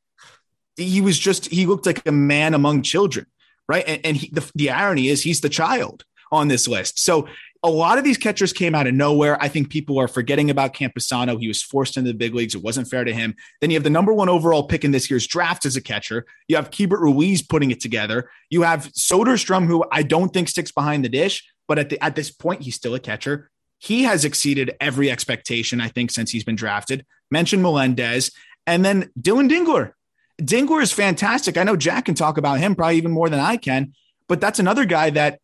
[0.77, 3.27] he was just he looked like a man among children,
[3.69, 3.85] right?
[3.87, 6.99] And, and he, the, the irony is he's the child on this list.
[6.99, 7.29] So
[7.63, 9.43] a lot of these catchers came out of nowhere.
[9.43, 11.41] I think people are forgetting about Campusano.
[11.41, 12.55] He was forced into the big leagues.
[12.55, 13.35] It wasn't fair to him.
[13.61, 16.27] Then you have the number one overall pick in this year's draft as a catcher.
[16.47, 18.29] You have Keibert Ruiz putting it together.
[18.51, 22.17] You have Soderstrom, who I don't think sticks behind the dish, but at the at
[22.17, 23.51] this point, he's still a catcher.
[23.79, 27.07] He has exceeded every expectation, I think, since he's been drafted.
[27.31, 28.31] Mention Melendez.
[28.67, 29.93] And then Dillon Dingler
[30.41, 31.57] Dingler is fantastic.
[31.57, 33.95] I know Jack can talk about him probably even more than I can,
[34.29, 35.41] but that's another guy that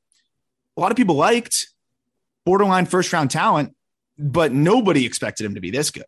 [0.77, 1.69] a lot of people liked,
[2.45, 3.75] borderline first round talent,
[4.19, 6.05] but nobody expected him to be this good.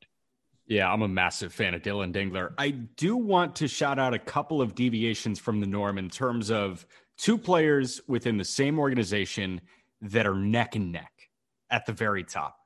[0.66, 2.54] Yeah, I'm a massive fan of Dillon Dingler.
[2.56, 6.50] I do want to shout out a couple of deviations from the norm in terms
[6.50, 6.86] of
[7.18, 9.60] two players within the same organization
[10.00, 11.12] that are neck and neck
[11.70, 12.56] at the very top.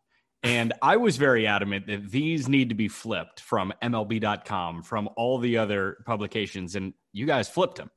[0.46, 5.38] And I was very adamant that these need to be flipped from MLB.com, from all
[5.38, 7.90] the other publications, and you guys flipped them.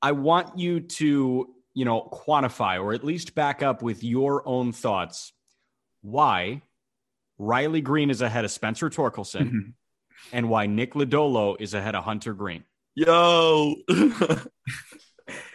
[0.00, 4.72] I want you to, you know, quantify or at least back up with your own
[4.72, 5.32] thoughts
[6.00, 6.62] why
[7.38, 9.70] Riley Greene is ahead of Spencer Torkelson Mm-hmm.
[10.32, 12.64] and why Nick Lodolo is ahead of Hunter Greene.
[12.94, 13.74] Yo.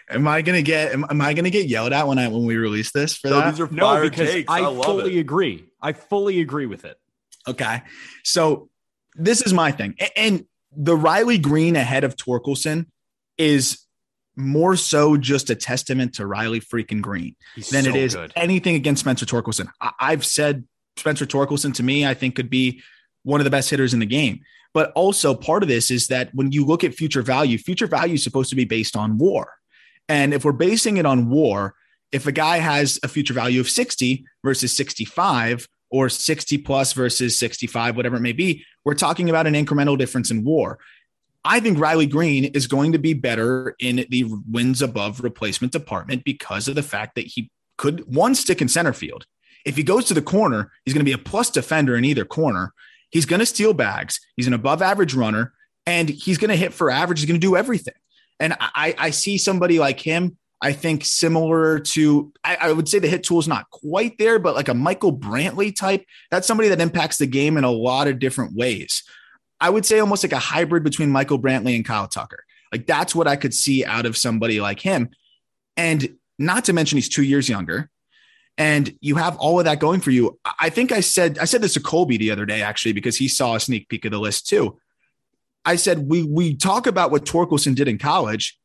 [0.10, 2.58] Am I gonna get am, am I gonna get yelled at when I when we
[2.58, 3.52] release this for No, that?
[3.52, 4.52] these are No, because takes.
[4.52, 5.21] I, I, love fully it.
[5.21, 5.65] agree.
[5.84, 6.98] I fully agree with it.
[7.48, 7.82] Okay.
[8.24, 8.69] So
[9.15, 9.96] this is my thing.
[10.15, 12.88] And the Riley Greene ahead of Torkelson
[13.38, 13.80] is
[14.36, 18.34] more so just a testament to Riley freaking Greene He's than so it is good.
[18.36, 19.67] anything against Spencer Torkelson.
[19.80, 20.65] I- I've said
[20.98, 22.82] Spencer Torkelson to me, I think could be
[23.24, 24.39] one of the best hitters in the game.
[24.74, 28.15] But also part of this is that when you look at future value, future value
[28.15, 29.54] is supposed to be based on war.
[30.10, 31.76] And if we're basing it on war,
[32.12, 37.38] if a guy has a future value of 60 versus 65 or 60 plus versus
[37.38, 40.79] 65, whatever it may be, we're talking about an incremental difference in war.
[41.45, 46.23] I think Riley Greene is going to be better in the wins above replacement department
[46.23, 49.27] because of the fact that he could one stick in center field.
[49.65, 52.25] If he goes to the corner, he's going to be a plus defender in either
[52.25, 52.73] corner.
[53.12, 54.19] He's going to steal bags.
[54.36, 55.53] He's an above average runner
[55.86, 57.19] and he's going to hit for average.
[57.19, 57.93] He's going to do everything.
[58.39, 62.97] And I, I see somebody like him, I think similar to, I, I would say
[62.97, 66.06] the hit tool is not quite there, but like a Michael Brantley type.
[66.32, 69.04] That's somebody that impacts the game in a lot of different ways.
[69.60, 72.45] I would say almost like a hybrid between Michael Brantley and Kyle Tucker.
[72.71, 75.10] Like that's what I could see out of somebody like him.
[75.76, 77.89] And not to mention he's two years younger.
[78.58, 80.39] And you have all of that going for you.
[80.60, 83.28] I- think I said I said this to Colby the other day, actually, because he
[83.28, 84.80] saw a sneak peek of the list too.
[85.65, 88.58] I said we we talk about what Torkelson did in college,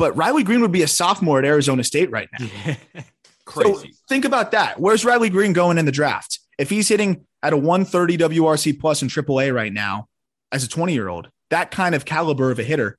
[0.00, 2.46] but Riley Greene would be a sophomore at Arizona State right now.
[3.44, 3.72] Crazy.
[3.72, 4.80] So think about that.
[4.80, 6.40] Where's Riley Greene going in the draft?
[6.58, 10.08] If he's hitting at a 130 WRC plus in AAA right now
[10.52, 12.96] as a 20 year old, that kind of caliber of a hitter,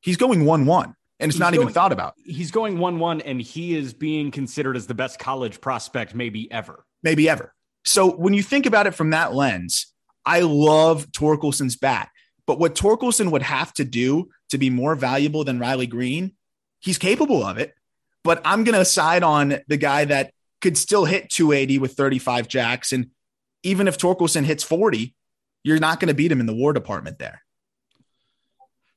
[0.00, 0.84] he's going 1 1,
[1.18, 2.14] and it's He's not even thought about.
[2.24, 6.50] He's going 1 1, and he is being considered as the best college prospect maybe
[6.50, 6.86] ever.
[7.02, 7.54] maybe ever.
[7.84, 9.92] So when you think about it from that lens,
[10.24, 12.08] I love Torkelson's bat.
[12.50, 16.32] But what Torkelson would have to do to be more valuable than Riley Greene,
[16.80, 17.76] he's capable of it.
[18.24, 22.48] But I'm going to side on the guy that could still hit 280 with 35
[22.48, 22.92] jacks.
[22.92, 23.10] And
[23.62, 25.14] even if Torkelson hits 40,
[25.62, 27.42] you're not going to beat him in the war department there.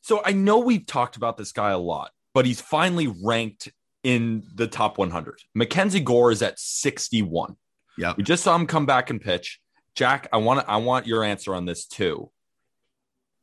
[0.01, 3.71] So I know we've talked about this guy a lot, but he's finally ranked
[4.03, 5.43] in the top 100.
[5.53, 7.55] Mackenzie Gore is at 61.
[7.99, 8.15] Yeah.
[8.17, 9.59] We just saw him come back and pitch.
[9.93, 12.31] Jack, I want I want your answer on this too.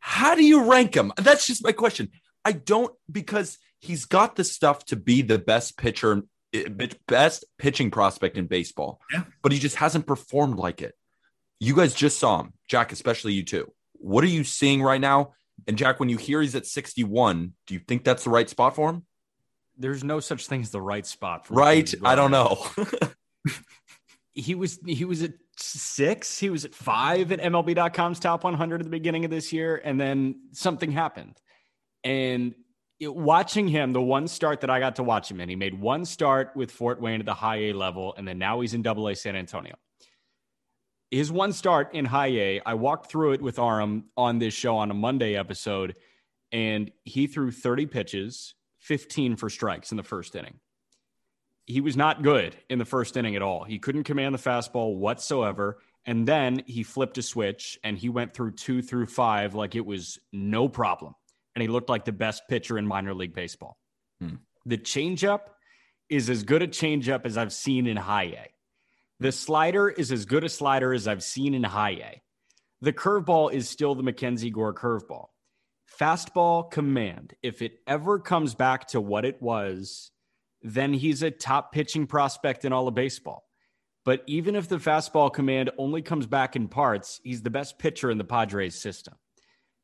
[0.01, 1.13] How do you rank him?
[1.17, 2.11] That's just my question.
[2.45, 6.69] I don't because he's got the stuff to be the best pitcher, eh,
[7.07, 9.01] best pitching prospect in baseball.
[9.13, 9.25] Yeah.
[9.43, 10.95] But he just hasn't performed like it.
[11.59, 13.71] You guys just saw him, Jack, especially you too.
[13.93, 15.35] What are you seeing right now?
[15.69, 18.75] And Jack, when you hear he's at 61, do you think that's the right spot
[18.75, 19.05] for him?
[19.77, 21.93] There's no such thing as the right spot for Right?
[22.03, 22.67] I don't know.
[24.33, 28.85] He was he was at six, he was at five at MLB.com's top 100 at
[28.85, 31.37] the beginning of this year, and then something happened.
[32.05, 32.55] And
[32.99, 35.79] it, watching him, the one start that I got to watch him in, he made
[35.79, 38.83] one start with Fort Wayne at the high A level, and then now he's in
[38.83, 39.75] double A San Antonio.
[41.11, 44.77] His one start in high A, I walked through it with Aram on this show
[44.77, 45.97] on a Monday episode,
[46.53, 50.61] and he threw 30 pitches, 15 for strikes in the first inning
[51.71, 53.63] he was not good in the first inning at all.
[53.63, 55.79] He couldn't command the fastball whatsoever.
[56.05, 59.87] And then he flipped a switch and he went through two through five like it
[59.87, 61.15] was no problem.
[61.55, 63.79] And he looked like the best pitcher in minor league baseball.
[64.21, 64.37] Hmm.
[64.67, 65.41] The changeup
[66.09, 68.47] is as good a changeup as I've seen in high A.
[69.21, 72.23] The slider is as good a slider as I've seen in high A.
[72.81, 75.27] The curveball is still the Mackenzie Gore curveball.
[76.01, 80.11] Fastball command, if it ever comes back to what it was,
[80.63, 83.45] then he's a top pitching prospect in all of baseball.
[84.05, 88.11] But even if the fastball command only comes back in parts, he's the best pitcher
[88.11, 89.15] in the Padres system.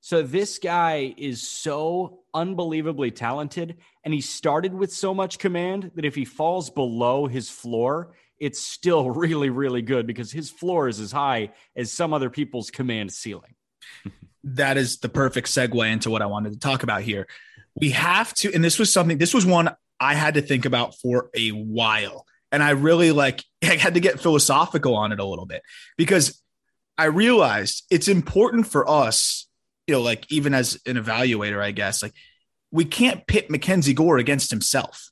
[0.00, 6.04] So this guy is so unbelievably talented, and he started with so much command that
[6.04, 11.00] if he falls below his floor, it's still really, really good because his floor is
[11.00, 13.54] as high as some other people's command ceiling.
[14.44, 17.26] that is the perfect segue into what I wanted to talk about here.
[17.74, 20.94] We have to, and this was something, this was one I had to think about
[20.96, 22.26] for a while.
[22.52, 25.62] And I really like, I had to get philosophical on it a little bit
[25.96, 26.40] because
[26.98, 29.46] I realized it's important for us,
[29.86, 32.14] you know, like even as an evaluator, I guess, like
[32.70, 35.10] we can't pit Mackenzie Gore against himself,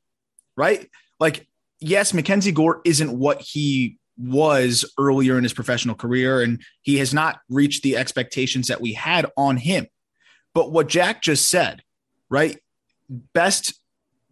[0.57, 0.89] right?
[1.21, 1.47] Like,
[1.81, 7.13] yes, Mackenzie Gore isn't what he was earlier in his professional career, and he has
[7.13, 9.87] not reached the expectations that we had on him.
[10.55, 11.83] But what Jack just said,
[12.31, 12.59] right?
[13.09, 13.75] Best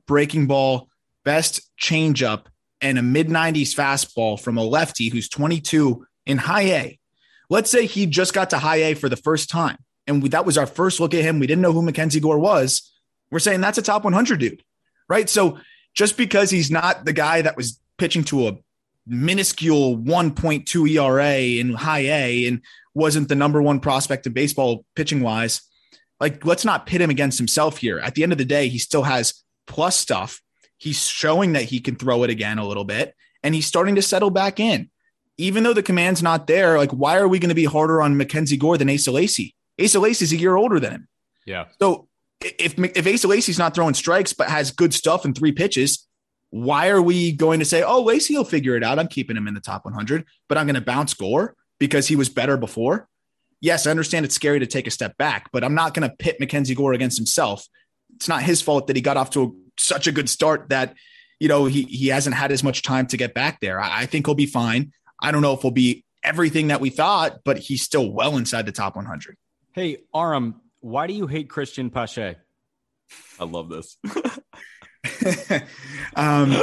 [0.07, 0.88] breaking ball,
[1.25, 2.47] best changeup,
[2.81, 6.99] and a mid 90s fastball from a lefty who's 22 in high A.
[7.49, 10.47] Let's say he just got to high A for the first time, and we, that
[10.47, 11.38] was our first look at him.
[11.38, 12.93] We didn't know who Mackenzie Gore was.
[13.31, 14.62] We're saying that's a top 100 dude,
[15.09, 15.29] right?
[15.29, 15.59] So
[15.95, 18.59] just because he's not the guy that was pitching to a
[19.07, 22.62] minuscule 1.2 ERA in high A and
[22.95, 25.62] wasn't the number one prospect in baseball pitching wise.
[26.21, 27.99] Like, let's not pit him against himself here.
[27.99, 30.40] At the end of the day, he still has plus stuff.
[30.79, 34.03] He's showing that he can throw it again a little bit, and he's starting to
[34.03, 34.90] settle back in.
[35.38, 38.16] Even though the command's not there, like, why are we going to be harder on
[38.16, 39.55] Mackenzie Gore than Asa Lacy?
[39.83, 41.09] Asa Lacy's a year older than him.
[41.46, 41.66] Yeah.
[41.81, 42.09] So
[42.40, 46.07] if if Asa Lacy's not throwing strikes but has good stuff and three pitches,
[46.51, 48.98] why are we going to say, oh, Lacy will figure it out?
[48.98, 52.16] I'm keeping him in the top 100, but I'm going to bounce Gore because he
[52.16, 53.09] was better before.
[53.61, 56.14] Yes, I understand it's scary to take a step back, but I'm not going to
[56.14, 57.66] pit Mackenzie Gore against himself.
[58.23, 60.95] It's not his fault that he got off to a, such a good start that,
[61.41, 63.81] you know, he, he hasn't had as much time to get back there.
[63.81, 64.93] I, I think he'll be fine.
[65.21, 68.65] I don't know if he'll be everything that we thought, but he's still well inside
[68.65, 69.37] the top 100.
[69.73, 72.37] Hey, Aram, why do you hate Cristian Pache?
[73.41, 73.97] I love this.
[76.15, 76.63] um,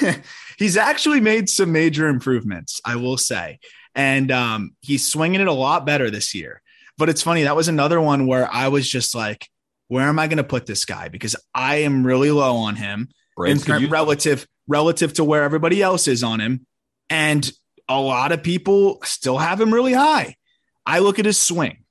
[0.56, 3.58] he's actually made some major improvements, I will say.
[3.96, 6.62] And um, he's swinging it a lot better this year.
[6.96, 9.48] But it's funny, that was another one where I was just like,
[9.88, 11.08] where am I going to put this guy?
[11.08, 13.58] Because I am really low on him in
[13.90, 16.66] relative relative to where everybody else is on him.
[17.10, 17.50] And
[17.88, 20.36] a lot of people still have him really high.
[20.86, 21.84] I look at his swing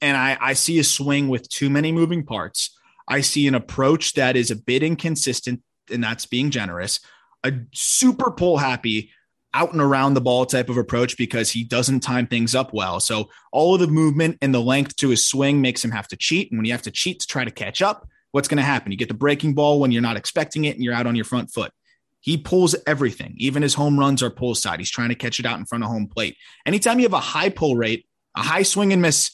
[0.00, 2.76] and I, I see a swing with too many moving parts.
[3.08, 7.00] I see an approach that is a bit inconsistent, and that's being generous.
[7.44, 9.10] A super pull happy,
[9.54, 12.98] out and around the ball type of approach because he doesn't time things up well.
[13.00, 16.16] So all of the movement and the length to his swing makes him have to
[16.16, 16.50] cheat.
[16.50, 18.90] And when you have to cheat to try to catch up, what's going to happen?
[18.90, 21.24] You get the breaking ball when you're not expecting it and you're out on your
[21.24, 21.72] front foot.
[22.18, 23.34] He pulls everything.
[23.36, 24.80] Even his home runs are pull side.
[24.80, 26.36] He's trying to catch it out in front of home plate.
[26.66, 29.30] Anytime you have a high pull rate, a high swing and miss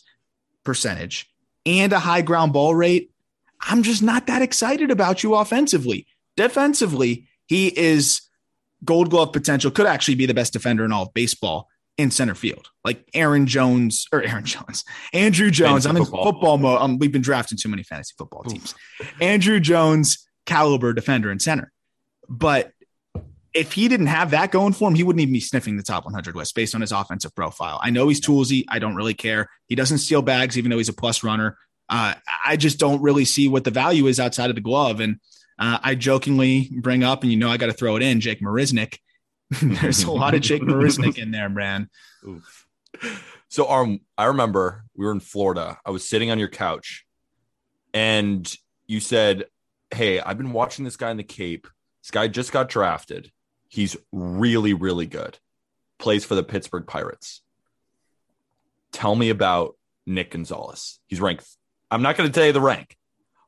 [0.64, 1.30] percentage,
[1.64, 3.10] and a high ground ball rate,
[3.60, 6.06] I'm just not that excited about you offensively.
[6.36, 8.22] Defensively, he is
[8.84, 12.34] gold glove potential, could actually be the best defender in all of baseball in center
[12.34, 12.68] field.
[12.84, 15.84] Like Aaron Jones or Aaron Jones, Andruw Jones.
[15.84, 16.80] Fantasy I'm in football, football mode.
[16.80, 18.74] Um, we've been drafting too many fantasy football teams.
[19.20, 21.72] Andruw Jones, caliber defender in center.
[22.28, 22.72] But
[23.52, 26.04] if he didn't have that going for him, he wouldn't even be sniffing the top
[26.04, 27.80] 100 list based on his offensive profile.
[27.82, 28.64] I know he's toolsy.
[28.68, 29.48] I don't really care.
[29.66, 31.56] He doesn't steal bags, even though he's a plus runner.
[31.88, 32.14] Uh,
[32.44, 35.00] I just don't really see what the value is outside of the glove.
[35.00, 35.18] And
[35.60, 38.40] uh, I jokingly bring up, and you know, I got to throw it in, Jake
[38.40, 38.98] Marisnick.
[39.62, 41.90] There's a lot of Jake Marisnick in there, man.
[42.26, 42.66] Oof.
[43.48, 45.78] So, um, I remember we were in Florida.
[45.84, 47.04] I was sitting on your couch,
[47.92, 48.52] and
[48.86, 49.44] you said,
[49.90, 51.68] "Hey, I've been watching this guy in the Cape.
[52.02, 53.30] This guy just got drafted.
[53.68, 55.38] He's really, really good.
[55.98, 57.42] Plays for the Pittsburgh Pirates.
[58.92, 60.98] Tell me about Nick Gonzalez.
[61.06, 61.44] He's ranked
[61.90, 62.96] I'm not going to tell you the rank,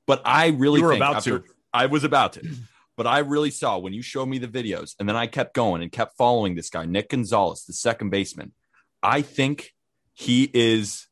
[0.07, 1.45] but I really you were think about after, to.
[1.73, 2.43] I was about to.
[2.95, 5.83] But I really saw when you showed me the videos, and then I kept going
[5.83, 8.53] and kept following this guy, Nick Gonzalez, the second baseman.
[9.03, 9.73] I think
[10.13, 11.09] he is,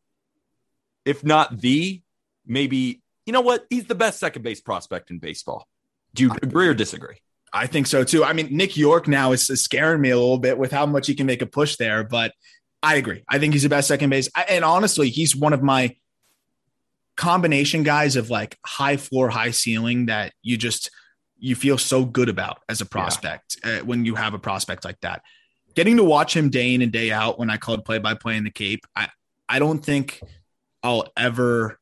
[1.07, 2.03] if not the,
[2.47, 3.65] maybe, you know what?
[3.71, 5.67] He's the best second base prospect in baseball.
[6.15, 7.17] Do you agree or disagree?
[7.53, 8.25] I think so too.
[8.25, 11.07] I mean, Nick Yorke now is, is scaring me a little bit with how much
[11.07, 12.33] he can make a push there, but
[12.83, 13.25] I agree.
[13.29, 14.29] I think he's the best second base.
[14.35, 15.97] I, and honestly, he's one of my
[17.21, 20.91] combination guys of like high floor, high ceiling that you just
[21.39, 23.73] you feel so good about as a prospect yeah.
[23.73, 25.21] uh, when you have a prospect like that.
[25.75, 28.39] Getting to watch him day in and day out when I called play by play
[28.39, 29.09] in the Cape, I
[29.51, 30.23] I don't think
[30.83, 31.79] I'll ever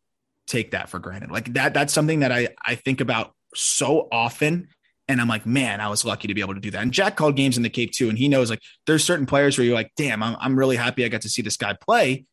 [0.49, 1.31] take that for granted.
[1.31, 4.67] Like that that's something that I I think about so often
[5.07, 6.83] and I'm like, man, I was lucky to be able to do that.
[6.83, 8.09] And Jack called games in the Cape too.
[8.09, 11.05] And he knows like there's certain players where you're like, damn, I'm, I'm really happy
[11.05, 12.27] I got to see this guy play.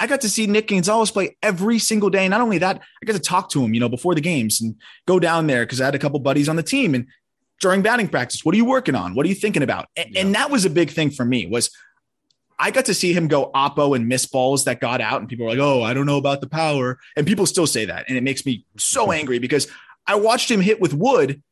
[0.00, 2.26] I got to see Nick Gonzalez play every single day.
[2.26, 4.74] Not only that, I got to talk to him, you know, before the games and
[5.06, 6.94] go down there because I had a couple buddies on the team.
[6.94, 7.06] And
[7.60, 9.14] during batting practice, what are you working on?
[9.14, 9.88] What are you thinking about?
[9.96, 10.22] And, yeah.
[10.22, 11.70] and that was a big thing for me was
[12.58, 15.46] I got to see him go oppo and miss balls that got out, and people
[15.46, 18.18] were like, "Oh, I don't know about the power," and people still say that, and
[18.18, 19.66] it makes me so angry because
[20.06, 21.42] I watched him hit with wood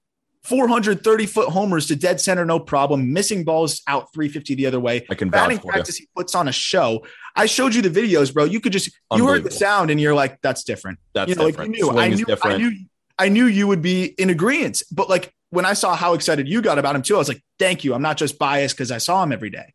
[0.45, 3.13] 430 foot homers to dead center, no problem.
[3.13, 5.07] Missing balls out 350 the other way.
[5.11, 5.73] I can Batting vouch for you.
[5.73, 7.05] practice, he puts on a show.
[7.37, 8.45] I showed you the videos, bro.
[8.45, 10.99] You could just you heard the sound and you're like, that's different.
[11.13, 11.71] That's you know, different.
[11.71, 12.37] like you knew, I is knew.
[12.43, 12.73] I knew,
[13.19, 14.83] I knew you would be in agreement.
[14.91, 17.43] But like when I saw how excited you got about him too, I was like,
[17.59, 17.95] thank you.
[17.95, 19.73] I'm not just biased because I saw him every day.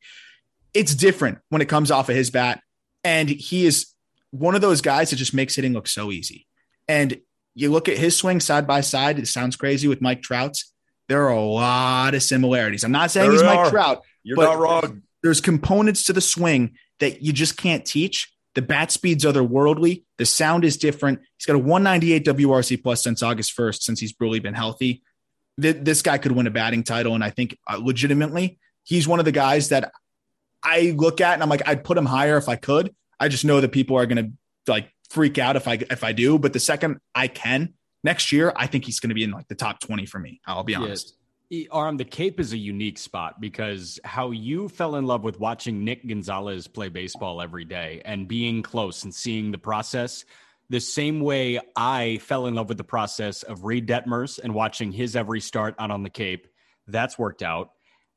[0.74, 2.62] It's different when it comes off of his bat,
[3.04, 3.94] and he is
[4.32, 6.48] one of those guys that just makes hitting look so easy.
[6.88, 7.20] And
[7.56, 9.20] you look at his swing side by side.
[9.20, 10.72] It sounds crazy with Mike Trout's.
[11.10, 12.84] There are a lot of similarities.
[12.84, 13.70] I'm not saying he's There Mike are.
[13.70, 15.02] Trout, You're but not wrong.
[15.22, 18.32] there's components to the swing that you just can't teach.
[18.56, 20.04] The bat speed's otherworldly.
[20.18, 21.20] The sound is different.
[21.38, 25.04] He's got a 198 WRC plus since August 1st, since he's really been healthy.
[25.58, 27.16] This guy could win a batting title.
[27.16, 29.92] And I think uh, legitimately, he's one of the guys that
[30.64, 32.94] I look at and I'm like, I'd put him higher if I could.
[33.20, 34.26] I just know that people are going
[34.66, 36.40] to like freak out if I if I do.
[36.40, 39.48] But the second I can next year, I think he's going to be in like
[39.48, 40.42] the top 20 for me.
[40.46, 41.16] I'll be honest.
[41.50, 45.40] E- Arm, the Cape is a unique spot because how you fell in love with
[45.40, 50.26] watching Nick Gonzalez play baseball every day and being close and seeing the process,
[50.70, 54.92] the same way I fell in love with the process of Reid Detmers and watching
[54.92, 56.48] his every start out on the Cape.
[56.88, 57.72] That's worked out.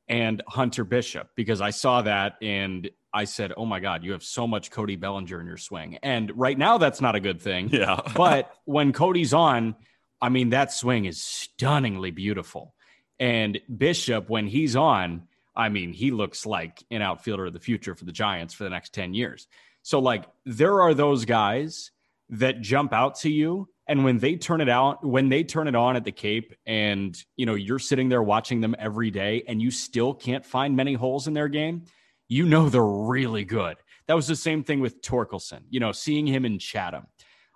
[0.09, 4.23] And Hunter Bishop, because I saw that and I said, oh my God, you have
[4.23, 5.97] so much Cody Bellinger in your swing.
[6.03, 7.99] And right now, that's not a good thing Yeah.
[8.15, 9.75] but when Cody's on,
[10.21, 12.75] I mean, that swing is stunningly beautiful.
[13.19, 15.23] And Bishop, when he's on,
[15.55, 18.69] I mean, he looks like an outfielder of the future for the Giants for the
[18.69, 19.47] next 10 years.
[19.81, 21.89] So, like, there are those guys
[22.29, 23.67] that jump out to you.
[23.87, 27.17] And when they turn it out, when they turn it on at the Cape, and
[27.35, 30.93] you know, you're sitting there watching them every day and you still can't find many
[30.93, 31.85] holes in their game,
[32.27, 33.77] you know they're really good.
[34.07, 37.07] That was the same thing with Torkelson, you know, seeing him in Chatham.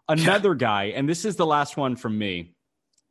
[0.08, 2.54] Another guy, and this is the last one from me.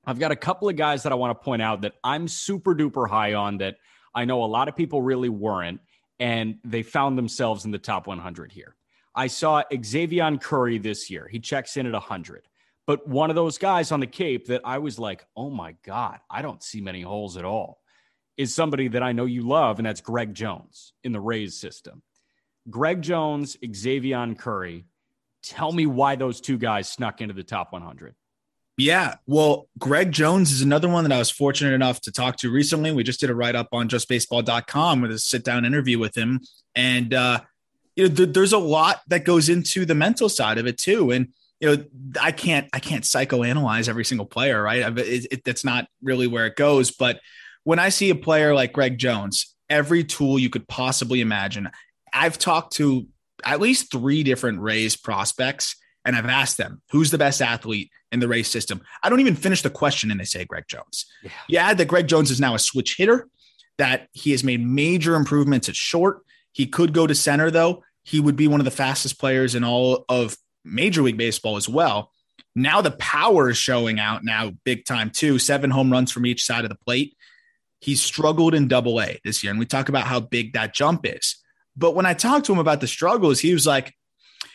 [0.05, 2.75] I've got a couple of guys that I want to point out that I'm super
[2.75, 3.77] duper high on that
[4.15, 5.81] I know a lot of people really weren't,
[6.19, 8.77] and they found themselves in the top 100 here.
[9.15, 11.29] I saw Xavier Curry this year.
[11.29, 12.47] He checks in at 100.
[12.87, 16.19] But one of those guys on the Cape that I was like, oh my God,
[16.29, 17.80] I don't see many holes at all,
[18.41, 22.03] is somebody that I know you love, and that's Greg Jones in the Rays system.
[22.71, 24.87] Greg Jones, Xavier Curry.
[25.43, 28.15] Tell me why those two guys snuck into the top 100.
[28.79, 29.17] Yeah.
[29.27, 32.93] Well, Greg Jones is another one that I was fortunate enough to talk to recently.
[32.93, 36.41] We just did a write up on justbaseball.com with a sit down interview with him.
[36.75, 37.41] And, uh,
[37.95, 41.11] you know, th- there's a lot that goes into the mental side of it too.
[41.11, 41.29] And,
[41.61, 41.85] you know,
[42.19, 44.99] I can't, I can't psychoanalyze every single player, right?
[44.99, 46.91] It, it, that's not really where it goes.
[46.91, 47.21] But
[47.65, 51.71] when I see a player like Greg Jones, every tool you could possibly imagine,
[52.13, 53.07] I've talked to
[53.45, 58.21] at least three different Rays prospects and I've asked them, who's the best athlete in
[58.21, 58.81] the Rays system?
[59.03, 61.07] I don't even finish the question and they say Greg Jones.
[61.23, 61.31] Yeah.
[61.49, 63.29] You add that Greg Jones is now a switch hitter,
[63.79, 66.21] that he has made major improvements at short.
[66.53, 67.83] He could go to center, though.
[68.03, 71.69] He would be one of the fastest players in all of Major League Baseball as
[71.69, 72.11] well.
[72.55, 75.39] Now the power is showing out now big time, too.
[75.39, 77.17] Seven home runs from each side of the plate.
[77.81, 79.51] He's struggled in double A this year.
[79.51, 81.37] And we talk about how big that jump is.
[81.77, 83.95] But when I talked to him about the struggles, he was like,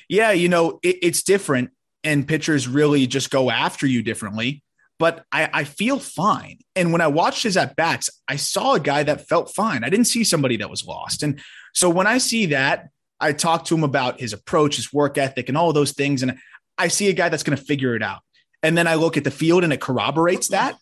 [0.08, 1.72] yeah, you know, it, it's different
[2.04, 4.62] and pitchers really just go after you differently.
[4.98, 6.60] But I, I feel fine.
[6.76, 9.84] And when I watched his at bats, I saw a guy that felt fine.
[9.84, 11.24] I didn't see somebody that was lost.
[11.24, 11.42] And
[11.74, 12.88] so when I see that,
[13.20, 16.22] I talk to him about his approach, his work ethic, and all those things.
[16.22, 16.38] And
[16.78, 18.22] I see a guy that's going to figure it out.
[18.64, 20.78] And then I look at the field and it corroborates that.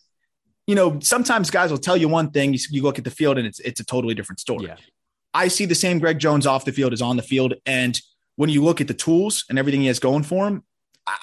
[0.66, 3.38] You know, sometimes guys will tell you one thing, you, you look at the field
[3.38, 4.66] and it's it's a totally different story.
[4.66, 4.76] Yeah.
[5.34, 7.54] I see the same Greg Jones off the field as on the field.
[7.66, 8.00] And
[8.36, 10.62] when you look at the tools and everything he has going for him,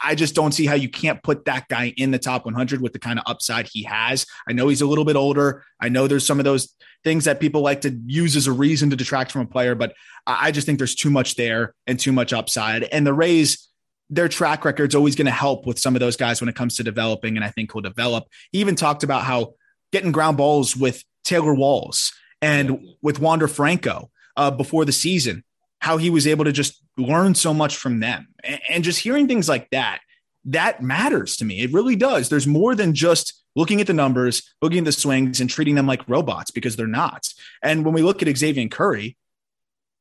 [0.04, 2.94] I- just don't see how you can't put that guy in the top 100 with
[2.94, 4.26] the kind of upside he has.
[4.48, 5.64] I know he's a little bit older.
[5.80, 8.92] I know there's some of those things that people like to use as a reason
[8.92, 9.94] to detract from a player, but
[10.28, 12.84] I I just think there's too much there and too much upside.
[12.84, 13.68] And the Rays,
[14.12, 16.76] their track record's always going to help with some of those guys when it comes
[16.76, 17.38] to developing.
[17.38, 18.28] And I think he'll develop.
[18.52, 19.54] He even talked about how
[19.94, 25.44] getting ground balls with Taylor Walls and with Wander Franco uh, before the season,
[25.80, 28.28] how he was able to just learn so much from them.
[28.44, 30.02] And, and just hearing things like that,
[30.46, 31.62] that matters to me.
[31.62, 32.28] It really does.
[32.28, 35.88] There's more than just looking at the numbers, looking at the swings, and treating them
[35.88, 37.28] like robots because they're not.
[37.62, 39.18] And when we look at Xavier Curry,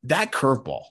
[0.04, 0.84] that curveball,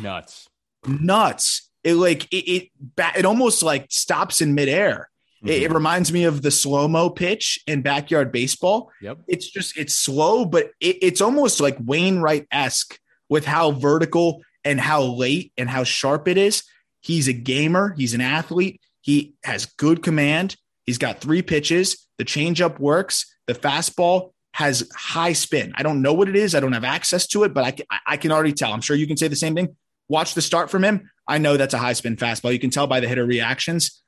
[0.00, 0.48] Nuts.
[0.86, 1.68] nuts.
[1.84, 2.68] It like it it,
[3.16, 5.08] it almost like stops in midair.
[5.44, 5.74] It, it mm-hmm.
[5.74, 8.90] reminds me of the slow mo pitch in backyard baseball.
[9.00, 9.22] Yep.
[9.26, 14.80] It's just it's slow, but it, it's almost like Wainwright esque with how vertical and
[14.80, 16.62] how late and how sharp it is.
[17.00, 20.56] He's a gamer, he's an athlete, he has good command.
[20.86, 22.08] He's got three pitches.
[22.18, 23.34] The changeup works.
[23.46, 25.72] The fastball has high spin.
[25.76, 26.54] I don't know what it is.
[26.54, 28.72] I don't have access to it, but I can, I can already tell.
[28.72, 29.76] I'm sure you can say the same thing.
[30.08, 31.10] Watch the start from him.
[31.26, 32.52] I know that's a high spin fastball.
[32.52, 34.02] You can tell by the hitter reactions.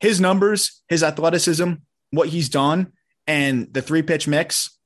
[0.00, 1.74] His numbers, his athleticism,
[2.10, 2.92] what he's done,
[3.26, 4.76] and the three pitch mix.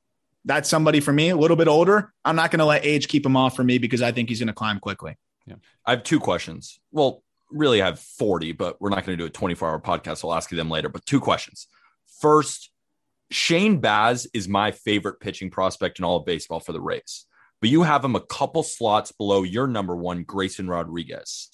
[0.45, 2.13] That's somebody for me, a little bit older.
[2.25, 4.39] I'm not going to let age keep him off for me because I think he's
[4.39, 5.17] going to climb quickly.
[5.47, 5.57] Yeah.
[5.85, 6.79] I have two questions.
[6.93, 10.19] Well, really, I have 40, but we're not going to do a 24 hour podcast.
[10.19, 10.89] So I'll ask you them later.
[10.89, 11.67] But two questions.
[12.21, 12.71] First,
[13.31, 17.27] Shane Baz is my favorite pitching prospect in all of baseball for the Rays,
[17.61, 21.51] but you have him a couple slots below your number one, Grayson Rodriguez.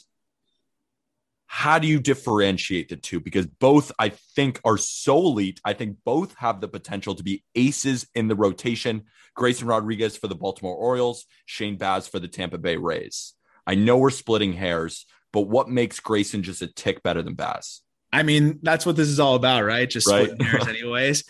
[1.46, 3.20] How do you differentiate the two?
[3.20, 5.60] Because both, I think, are so elite.
[5.64, 9.04] I think both have the potential to be aces in the rotation.
[9.36, 13.34] Grayson Rodriguez for the Baltimore Orioles, Shane Baz for the Tampa Bay Rays.
[13.66, 17.82] I know we're splitting hairs, but what makes Grayson just a tick better than Baz?
[18.12, 19.88] I mean, that's what this is all about, right?
[19.88, 20.26] Just right?
[20.26, 21.24] splitting hairs, anyways.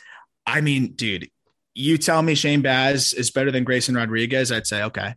[0.47, 1.29] I mean, dude,
[1.75, 5.15] you tell me Shane Baz is better than Grayson Rodriguez, I'd say okay.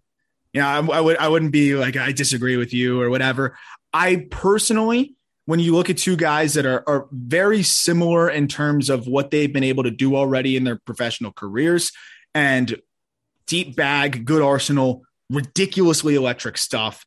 [0.54, 3.58] You know, I, I would I wouldn't be like I disagree with you or whatever.
[3.94, 8.90] I personally, when you look at two guys that are, are very similar in terms
[8.90, 11.92] of what they've been able to do already in their professional careers
[12.34, 12.82] and
[13.46, 17.06] deep bag, good arsenal, ridiculously electric stuff.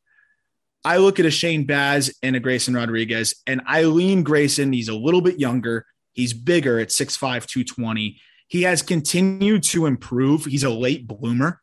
[0.84, 4.72] I look at a Shane Baz and a Grayson Rodriguez, and I lean Grayson.
[4.72, 5.84] He's a little bit younger.
[6.12, 8.20] He's bigger at 6'5, 220.
[8.50, 10.44] He has continued to improve.
[10.44, 11.60] He's a late bloomer.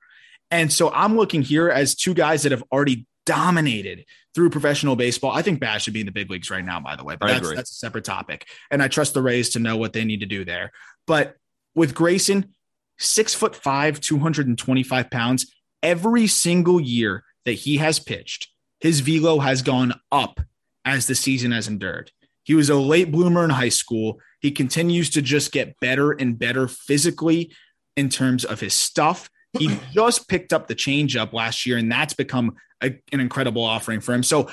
[0.49, 5.31] And so I'm looking here as two guys that have already dominated through professional baseball.
[5.31, 7.27] I think Baz should be in the big leagues right now, by the way, but
[7.27, 8.47] that's, that's a separate topic.
[8.71, 10.71] And I trust the Rays to know what they need to do there.
[11.05, 11.35] But
[11.75, 12.55] with Grayson,
[12.97, 18.47] six foot five, 225 pounds, every single year that he has pitched,
[18.79, 20.39] his velo has gone up
[20.85, 22.13] as the season has endured.
[22.43, 24.21] He was a late bloomer in high school.
[24.39, 27.51] He continues to just get better and better physically
[27.95, 29.29] in terms of his stuff.
[29.57, 33.99] He just picked up the changeup last year, and that's become a, an incredible offering
[33.99, 34.23] for him.
[34.23, 34.49] So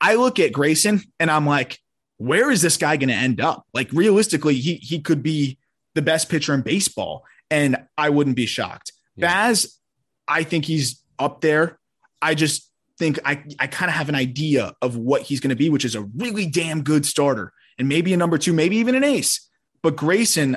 [0.00, 1.78] I look at Grayson and I'm like,
[2.18, 3.66] where is this guy going to end up?
[3.74, 5.58] Like realistically, he he could be
[5.94, 8.92] the best pitcher in baseball, and I wouldn't be shocked.
[9.16, 9.28] Yeah.
[9.28, 9.78] Baz,
[10.26, 11.78] I think he's up there.
[12.22, 15.56] I just think I, I kind of have an idea of what he's going to
[15.56, 18.94] be, which is a really damn good starter and maybe a number two, maybe even
[18.94, 19.48] an ace.
[19.82, 20.56] But Grayson,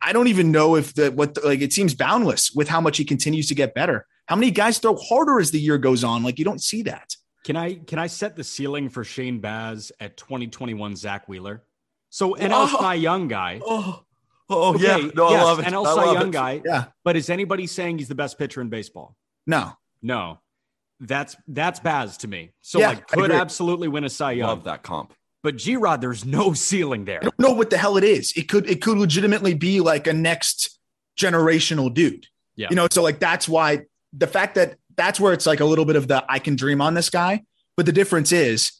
[0.00, 2.96] I don't even know if the what the, like it seems boundless with how much
[2.96, 4.06] he continues to get better.
[4.26, 6.22] How many guys throw harder as the year goes on?
[6.22, 7.14] Like you don't see that.
[7.44, 11.62] Can I can I set the ceiling for Shane Baz at 2021 Zack Wheeler?
[12.10, 13.60] So NL oh, Cy Young guy.
[13.64, 14.02] Oh,
[14.48, 15.66] oh, oh okay, yeah, no, yes, I love it.
[15.66, 16.32] NL Cy Young it.
[16.32, 16.62] guy.
[16.64, 19.16] Yeah, but is anybody saying he's the best pitcher in baseball?
[19.46, 20.40] No, no.
[21.00, 22.52] That's that's Baz to me.
[22.62, 24.48] So yeah, like could absolutely win a Cy Young.
[24.48, 25.12] Love that comp.
[25.44, 27.20] But G Rod, there's no ceiling there.
[27.20, 28.32] I don't know what the hell it is.
[28.34, 30.80] It could it could legitimately be like a next
[31.16, 32.26] generational dude.
[32.56, 32.68] Yeah.
[32.70, 33.82] You know, so like that's why
[34.12, 36.80] the fact that that's where it's like a little bit of the I can dream
[36.80, 37.44] on this guy.
[37.76, 38.72] But the difference is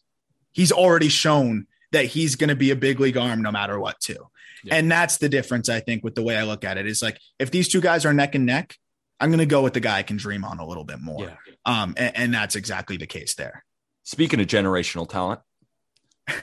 [0.53, 4.01] he's already shown that he's going to be a big league arm no matter what,
[4.01, 4.29] too.
[4.65, 4.77] Yeah.
[4.77, 6.87] And that's the difference, I think, with the way I look at it.
[6.87, 8.77] Is like if these two guys are neck and neck,
[9.21, 11.25] I'm going to go with the guy I can dream on a little bit more.
[11.25, 11.37] Yeah.
[11.67, 13.65] Um, and, and that's exactly the case there.
[14.05, 15.41] Speaking of generational talent,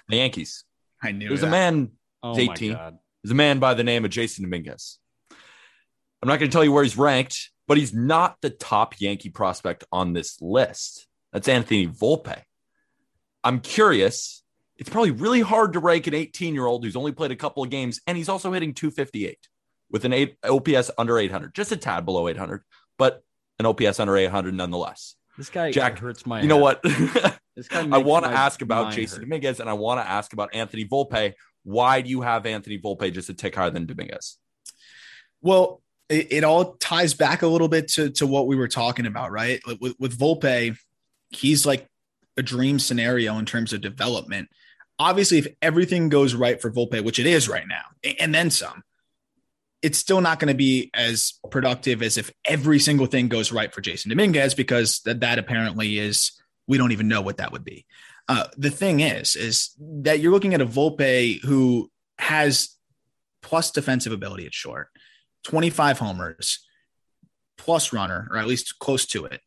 [0.07, 0.63] the Yankees.
[1.01, 1.47] I knew there's that.
[1.47, 1.91] a man.
[2.23, 2.71] Oh 18.
[3.23, 4.97] There's a man by the name of Jasson Dominguez.
[5.31, 9.29] I'm not going to tell you where he's ranked, but he's not the top Yankee
[9.29, 11.07] prospect on this list.
[11.33, 12.41] That's Anthony Volpe.
[13.43, 14.43] I'm curious.
[14.77, 17.63] It's probably really hard to rank an 18 year old who's only played a couple
[17.63, 19.37] of games, and he's also hitting 258
[19.89, 22.63] with an eight, OPS under 800, just a tad below 800,
[22.97, 23.23] but
[23.59, 25.15] an OPS under 800 nonetheless.
[25.41, 26.39] This guy Jack hurts my.
[26.39, 26.83] You know what?
[27.55, 29.21] this guy I want to ask about Jasson hurt.
[29.21, 31.33] Dominguez, and I want to ask about Anthony Volpe.
[31.63, 34.37] Why do you have Anthony Volpe just a tick higher than Dominguez?
[35.41, 39.07] Well, it, it all ties back a little bit to to what we were talking
[39.07, 39.59] about, right?
[39.65, 40.77] With with Volpe,
[41.29, 41.87] he's like
[42.37, 44.47] a dream scenario in terms of development.
[44.99, 48.83] Obviously, if everything goes right for Volpe, which it is right now, and then some,
[49.81, 53.73] it's still not going to be as productive as if every single thing goes right
[53.73, 56.31] for Jasson Dominguez because that, that apparently is
[56.67, 57.85] we don't even know what that would be.
[58.27, 62.75] Uh, the thing is, is that you're looking at a Volpe who has
[63.41, 64.89] plus defensive ability at short,
[65.45, 66.65] 25 homers,
[67.57, 69.41] plus runner, or at least close to it.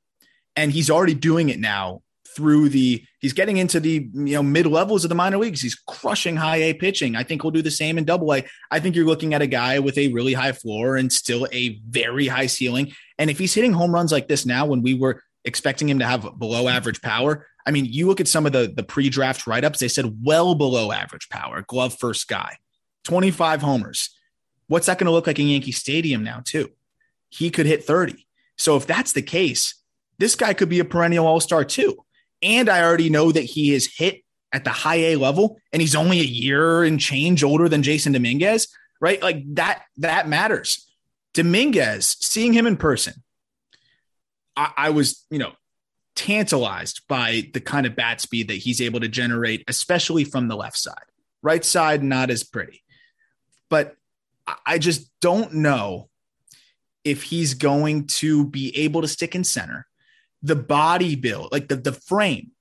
[0.57, 2.03] And he's already doing it now
[2.35, 5.61] through the he's getting into the you know mid levels of the minor leagues.
[5.61, 7.17] He's crushing high A pitching.
[7.17, 8.45] I think he'll do the same in double A.
[8.71, 11.81] I think you're looking at a guy with a really high floor and still a
[11.89, 12.93] very high ceiling.
[13.19, 16.07] And if he's hitting home runs like this now when we were expecting him to
[16.07, 17.47] have below average power.
[17.67, 20.93] I mean, you look at some of the the pre-draft write-ups, they said well below
[20.93, 22.59] average power, glove first guy,
[23.05, 24.11] 25 homers.
[24.67, 26.71] What's that going to look like in Yankee Stadium now, too?
[27.29, 28.27] He could hit 30.
[28.57, 29.75] So if that's the case,
[30.19, 32.04] this guy could be a perennial all-star too.
[32.45, 34.23] And I already know that he is hit
[34.53, 38.13] at the high A level and he's only a year and change older than Jasson
[38.13, 38.69] Dominguez,
[39.01, 39.21] right?
[39.21, 40.87] Like that, that matters.
[41.33, 43.15] Dominguez, seeing him in person,
[44.57, 45.53] I, I was, you know,
[46.15, 50.57] tantalized by the kind of bat speed that he's able to generate, especially from the
[50.57, 50.95] left side.
[51.43, 52.85] Right side, not as pretty.
[53.69, 53.97] But
[54.65, 56.09] I just don't know
[57.03, 59.87] if he's going to be able to stick in center.
[60.45, 62.53] The body build, like the, the frame.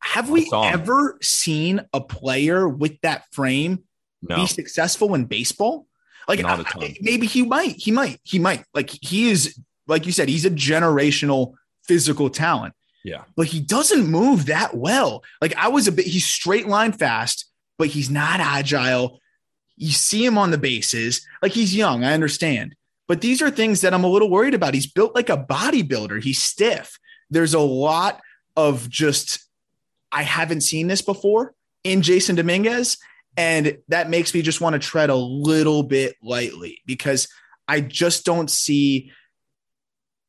[0.00, 3.84] Have we ever seen a player with that frame
[4.20, 4.36] no.
[4.36, 5.86] be successful in baseball?
[6.26, 6.64] Like I,
[7.00, 8.64] maybe he might, he might, he might.
[8.74, 11.54] Like he is, like you said, he's a generational
[11.84, 12.74] physical talent.
[13.04, 13.24] Yeah.
[13.36, 15.22] But he doesn't move that well.
[15.40, 17.46] Like I was a bit, he's straight line fast,
[17.78, 19.20] but he's not agile.
[19.76, 21.26] You see him on the bases.
[21.42, 22.74] Like he's young, I understand.
[23.12, 24.72] But these are things that I'm a little worried about.
[24.72, 26.98] He's built like a bodybuilder, he's stiff.
[27.28, 28.22] There's a lot
[28.56, 29.46] of just,
[30.10, 31.52] I haven't seen this before
[31.84, 32.96] in Jasson Dominguez.
[33.36, 37.28] And that makes me just want to tread a little bit lightly because
[37.68, 39.12] I just don't see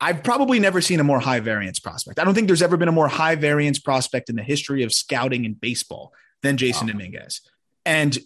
[0.02, 2.20] I've probably never seen a more high variance prospect.
[2.20, 4.94] I don't think there's ever been a more high variance prospect in the history of
[4.94, 6.12] scouting in baseball
[6.42, 6.88] than Jasson wow.
[6.88, 7.40] Dominguez.
[7.86, 8.18] And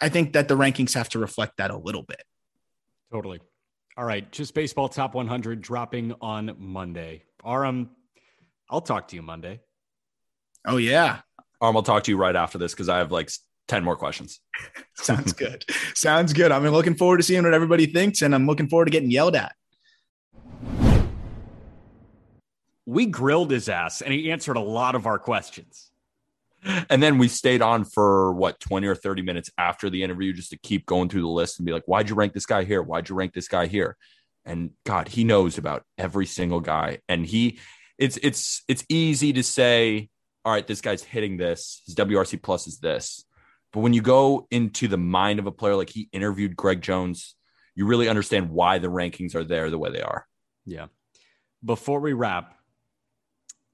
[0.00, 2.22] I think that the rankings have to reflect that a little bit.
[3.12, 3.40] Totally.
[3.96, 4.30] All right.
[4.30, 7.22] Just baseball top 100 dropping on Monday.
[7.44, 7.90] Aram,
[8.70, 9.60] I'll talk to you Monday.
[10.66, 11.20] Oh, yeah.
[11.62, 13.30] Aram, I'll talk to you right after this because I have like
[13.68, 14.40] 10 more questions.
[14.94, 15.64] Sounds good.
[15.94, 16.52] Sounds good.
[16.52, 19.36] I'm looking forward to seeing what everybody thinks, and I'm looking forward to getting yelled
[19.36, 19.52] at.
[22.86, 25.90] we grilled his ass and he answered a lot of our questions.
[26.90, 30.50] And then we stayed on for what 20 or 30 minutes after the interview just
[30.50, 32.82] to keep going through the list and be like, why'd you rank this guy here?
[32.82, 33.96] Why'd you rank this guy here?
[34.44, 37.00] And God, he knows about every single guy.
[37.08, 37.58] And he
[37.98, 40.08] it's it's it's easy to say,
[40.44, 43.24] all right, this guy's hitting this, his WRC plus is this.
[43.72, 47.34] But when you go into the mind of a player like he interviewed Greg Jones,
[47.74, 50.26] you really understand why the rankings are there the way they are.
[50.64, 50.86] Yeah.
[51.64, 52.55] Before we wrap,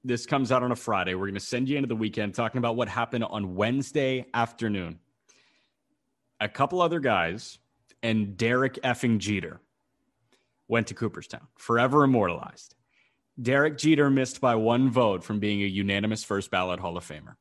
[0.03, 1.15] this comes out on a Friday.
[1.15, 4.99] We're going to send you into the weekend talking about what happened on Wednesday afternoon.
[6.39, 7.59] A couple other guys
[8.01, 9.61] and Derek effing Jeter
[10.67, 12.75] went to Cooperstown, forever immortalized.
[13.41, 17.35] Derek Jeter missed by one vote from being a unanimous first ballot Hall of Famer.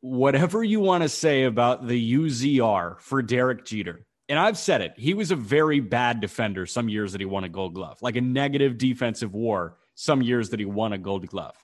[0.00, 4.94] Whatever you want to say about the UZR for Derek Jeter, and I've said it,
[4.96, 8.16] he was a very bad defender some years that he won a gold glove, like
[8.16, 11.56] a negative defensive war some years that he won a gold glove.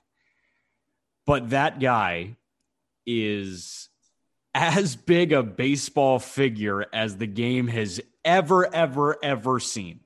[1.25, 2.35] But that guy
[3.05, 3.89] is
[4.53, 9.99] as big a baseball figure as the game has ever, ever, ever seen.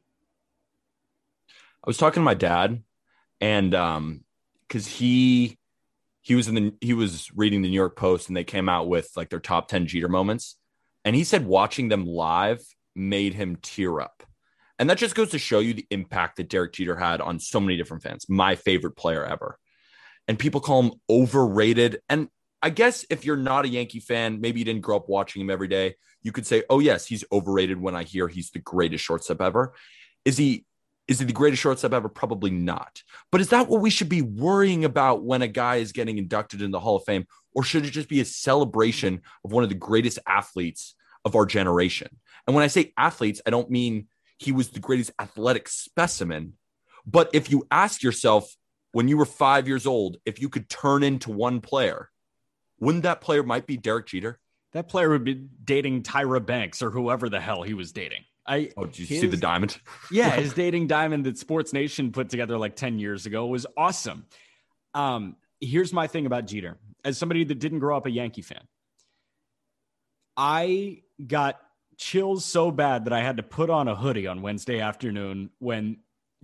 [1.83, 2.81] I was talking to my dad,
[3.41, 4.23] and um,
[4.67, 5.57] because he
[6.21, 8.87] he was in the he was reading the New York Post, and they came out
[8.87, 10.55] with like their top ten Jeter moments,
[11.03, 12.61] and he said watching them live
[12.95, 14.22] made him tear up.
[14.79, 17.59] And that just goes to show you the impact that Derek Jeter had on so
[17.59, 18.27] many different fans.
[18.27, 19.57] My favorite player ever.
[20.27, 22.01] And people call him overrated.
[22.09, 22.29] And
[22.61, 25.49] I guess if you're not a Yankee fan, maybe you didn't grow up watching him
[25.49, 29.03] every day, you could say, "Oh yes, he's overrated." When I hear he's the greatest
[29.03, 29.73] shortstop ever,
[30.23, 30.65] is he?
[31.05, 32.07] Is he the greatest shortstop ever?
[32.07, 33.03] Probably not.
[33.29, 36.61] But is that what we should be worrying about when a guy is getting inducted
[36.61, 39.69] in the Hall of Fame, or should it just be a celebration of one of
[39.69, 40.95] the greatest athletes
[41.25, 42.07] of our generation?
[42.47, 44.07] And when I say athletes, I don't mean
[44.43, 46.53] he was the greatest athletic specimen.
[47.05, 48.55] But if you ask yourself
[48.91, 52.09] when you were five years old, if you could turn into one player,
[52.79, 54.39] wouldn't that player might be Derek Jeter?
[54.73, 58.23] That player would be dating Tyra Banks or whoever the hell he was dating.
[58.45, 59.79] I oh, did you his, see the diamond?
[60.11, 64.25] yeah, his dating diamond that Sports Nation put together like 10 years ago was awesome.
[64.93, 66.77] Um, here's my thing about Jeter.
[67.05, 68.63] As somebody that didn't grow up a Yankee fan,
[70.35, 71.59] I got
[71.97, 75.97] chills so bad that I had to put on a hoodie on Wednesday afternoon when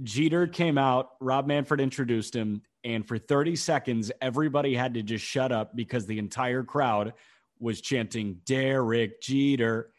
[0.03, 5.25] Jeter came out, Rob Manfred introduced him, and for 30 seconds, everybody had to just
[5.25, 7.13] shut up because the entire crowd
[7.59, 9.91] was chanting Derek Jeter.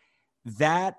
[0.59, 0.97] That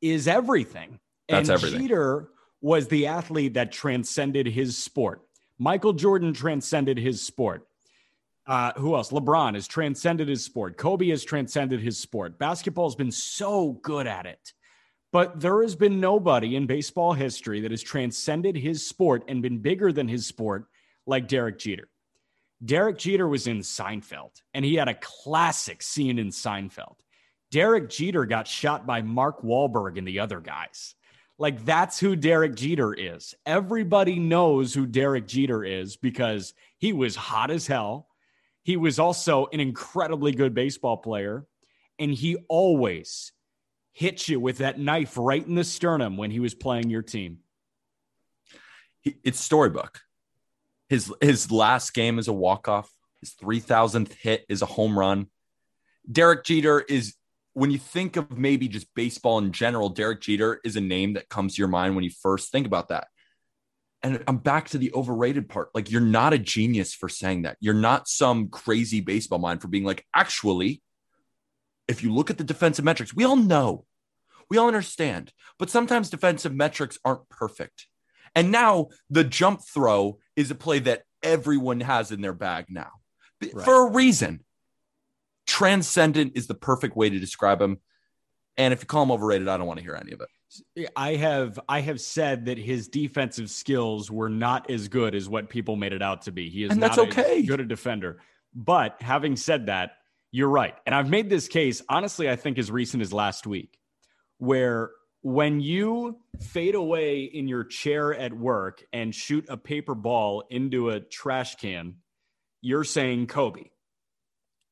[0.00, 0.98] is everything.
[1.28, 1.80] That's and everything.
[1.82, 2.28] Jeter
[2.60, 5.22] was the athlete that transcended his sport.
[5.58, 7.66] Michael Jordan transcended his sport.
[8.46, 9.10] Uh, who else?
[9.10, 10.76] LeBron has transcended his sport.
[10.76, 12.38] Kobe has transcended his sport.
[12.38, 14.52] Basketball has been so good at it.
[15.12, 19.58] But there has been nobody in baseball history that has transcended his sport and been
[19.58, 20.66] bigger than his sport
[21.06, 21.88] like Derek Jeter.
[22.64, 26.96] Derek Jeter was in Seinfeld, and he had a classic scene in Seinfeld.
[27.50, 30.94] Derek Jeter got shot by Mark Wahlberg and the other guys.
[31.38, 33.34] Like, that's who Derek Jeter is.
[33.44, 38.08] Everybody knows who Derek Jeter is because he was hot as hell.
[38.62, 41.46] He was also an incredibly good baseball player,
[41.98, 43.32] and he always
[43.92, 47.38] hit you with that knife right in the sternum when he was playing your team.
[49.04, 50.00] It's storybook.
[50.88, 52.90] His his last game is a walk off.
[53.20, 55.26] His three thousandth hit is a home run.
[56.10, 57.14] Derek Jeter is
[57.54, 59.88] when you think of maybe just baseball in general.
[59.88, 62.88] Derek Jeter is a name that comes to your mind when you first think about
[62.88, 63.08] that.
[64.02, 65.70] And I'm back to the overrated part.
[65.74, 67.56] Like you're not a genius for saying that.
[67.60, 70.82] You're not some crazy baseball mind for being like, actually,
[71.86, 73.84] if you look at the defensive metrics, we all know,
[74.50, 77.86] we all understand, but sometimes defensive metrics aren't perfect.
[78.34, 82.90] And now the jump throw is a play that everyone has in their bag now
[83.52, 83.64] right.
[83.64, 84.44] for a reason.
[85.46, 87.78] Transcendent is the perfect way to describe him.
[88.56, 90.28] And if you call him overrated, I don't want to hear any of it.
[90.96, 95.48] I have I have said that his defensive skills were not as good as what
[95.48, 96.50] people made it out to be.
[96.50, 97.42] He is and that's not okay.
[97.42, 98.20] good a defender.
[98.54, 99.92] But having said that,
[100.30, 100.74] you're right.
[100.84, 103.78] And I've made this case, honestly, I think as recent as last week,
[104.38, 104.90] where
[105.22, 110.90] when you fade away in your chair at work and shoot a paper ball into
[110.90, 111.96] a trash can,
[112.60, 113.70] you're saying Kobe.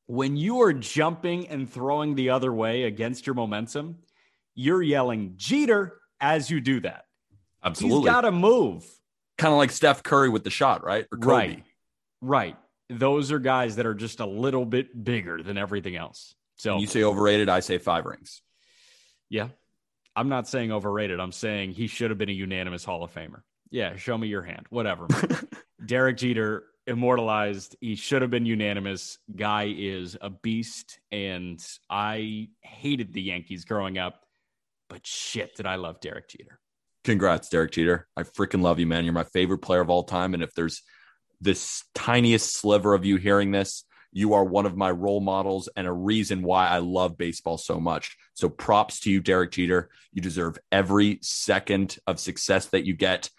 [0.07, 3.99] When you are jumping and throwing the other way against your momentum,
[4.55, 7.05] you're yelling Jeter as you do that.
[7.63, 7.99] Absolutely.
[7.99, 8.85] He's got to move.
[9.37, 11.05] Kind of like Steph Curry with the shot, right?
[11.11, 11.31] Or Kobe.
[11.31, 11.63] Right.
[12.21, 12.57] Right
[12.91, 16.35] those are guys that are just a little bit bigger than everything else.
[16.55, 18.41] So you say overrated, I say five rings.
[19.29, 19.49] Yeah.
[20.15, 21.19] I'm not saying overrated.
[21.19, 23.41] I'm saying he should have been a unanimous Hall of Famer.
[23.69, 24.65] Yeah, show me your hand.
[24.69, 25.07] Whatever.
[25.85, 27.77] Derek Jeter immortalized.
[27.79, 29.17] He should have been unanimous.
[29.33, 34.25] Guy is a beast and I hated the Yankees growing up,
[34.91, 36.59] but shit did I love Derek Jeter.
[37.05, 38.07] Congrats, Derek Jeter.
[38.17, 39.05] I freaking love you, man.
[39.05, 40.83] You're my favorite player of all time and if there's
[41.39, 45.87] this tiniest sliver of you hearing this, you are one of my role models and
[45.87, 48.17] a reason why I love baseball so much.
[48.33, 49.89] So props to you, Derek Jeter.
[50.11, 53.29] You deserve every second of success that you get.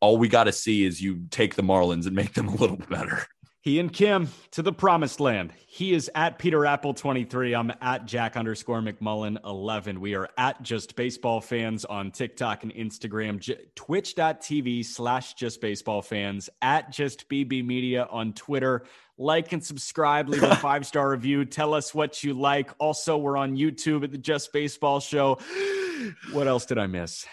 [0.00, 2.76] All we got to see is you take the Marlins and make them a little
[2.76, 3.26] better.
[3.68, 5.52] He and Kim to the promised land.
[5.66, 7.54] He is at Peter Appel 23.
[7.54, 10.00] I'm at Jack underscore McMullen 11.
[10.00, 16.00] We are at Just Baseball Fans on TikTok and Instagram, j- twitch.tv slash Just Baseball
[16.00, 18.84] Fans, at Just BB Media on Twitter.
[19.18, 21.44] Like and subscribe, leave a five star review.
[21.44, 22.70] Tell us what you like.
[22.78, 25.40] Also, we're on YouTube at the Just Baseball Show.
[26.32, 27.26] What else did I miss?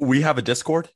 [0.00, 0.88] We have a Discord.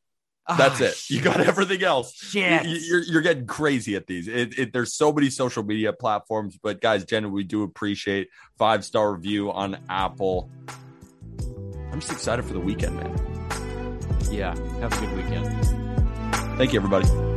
[0.46, 1.10] Ah, That's oh, it.
[1.10, 2.14] You got everything else.
[2.14, 2.66] Shit.
[2.66, 4.28] You, are you're getting crazy at these.
[4.28, 8.28] It, it, there's so many social media platforms, but guys, Jen, we do appreciate
[8.58, 10.50] five star review on Apple.
[11.90, 13.48] I'm just excited for the weekend, man.
[14.30, 14.54] Yeah.
[14.80, 16.58] Have a good weekend.
[16.58, 17.33] Thank you, everybody.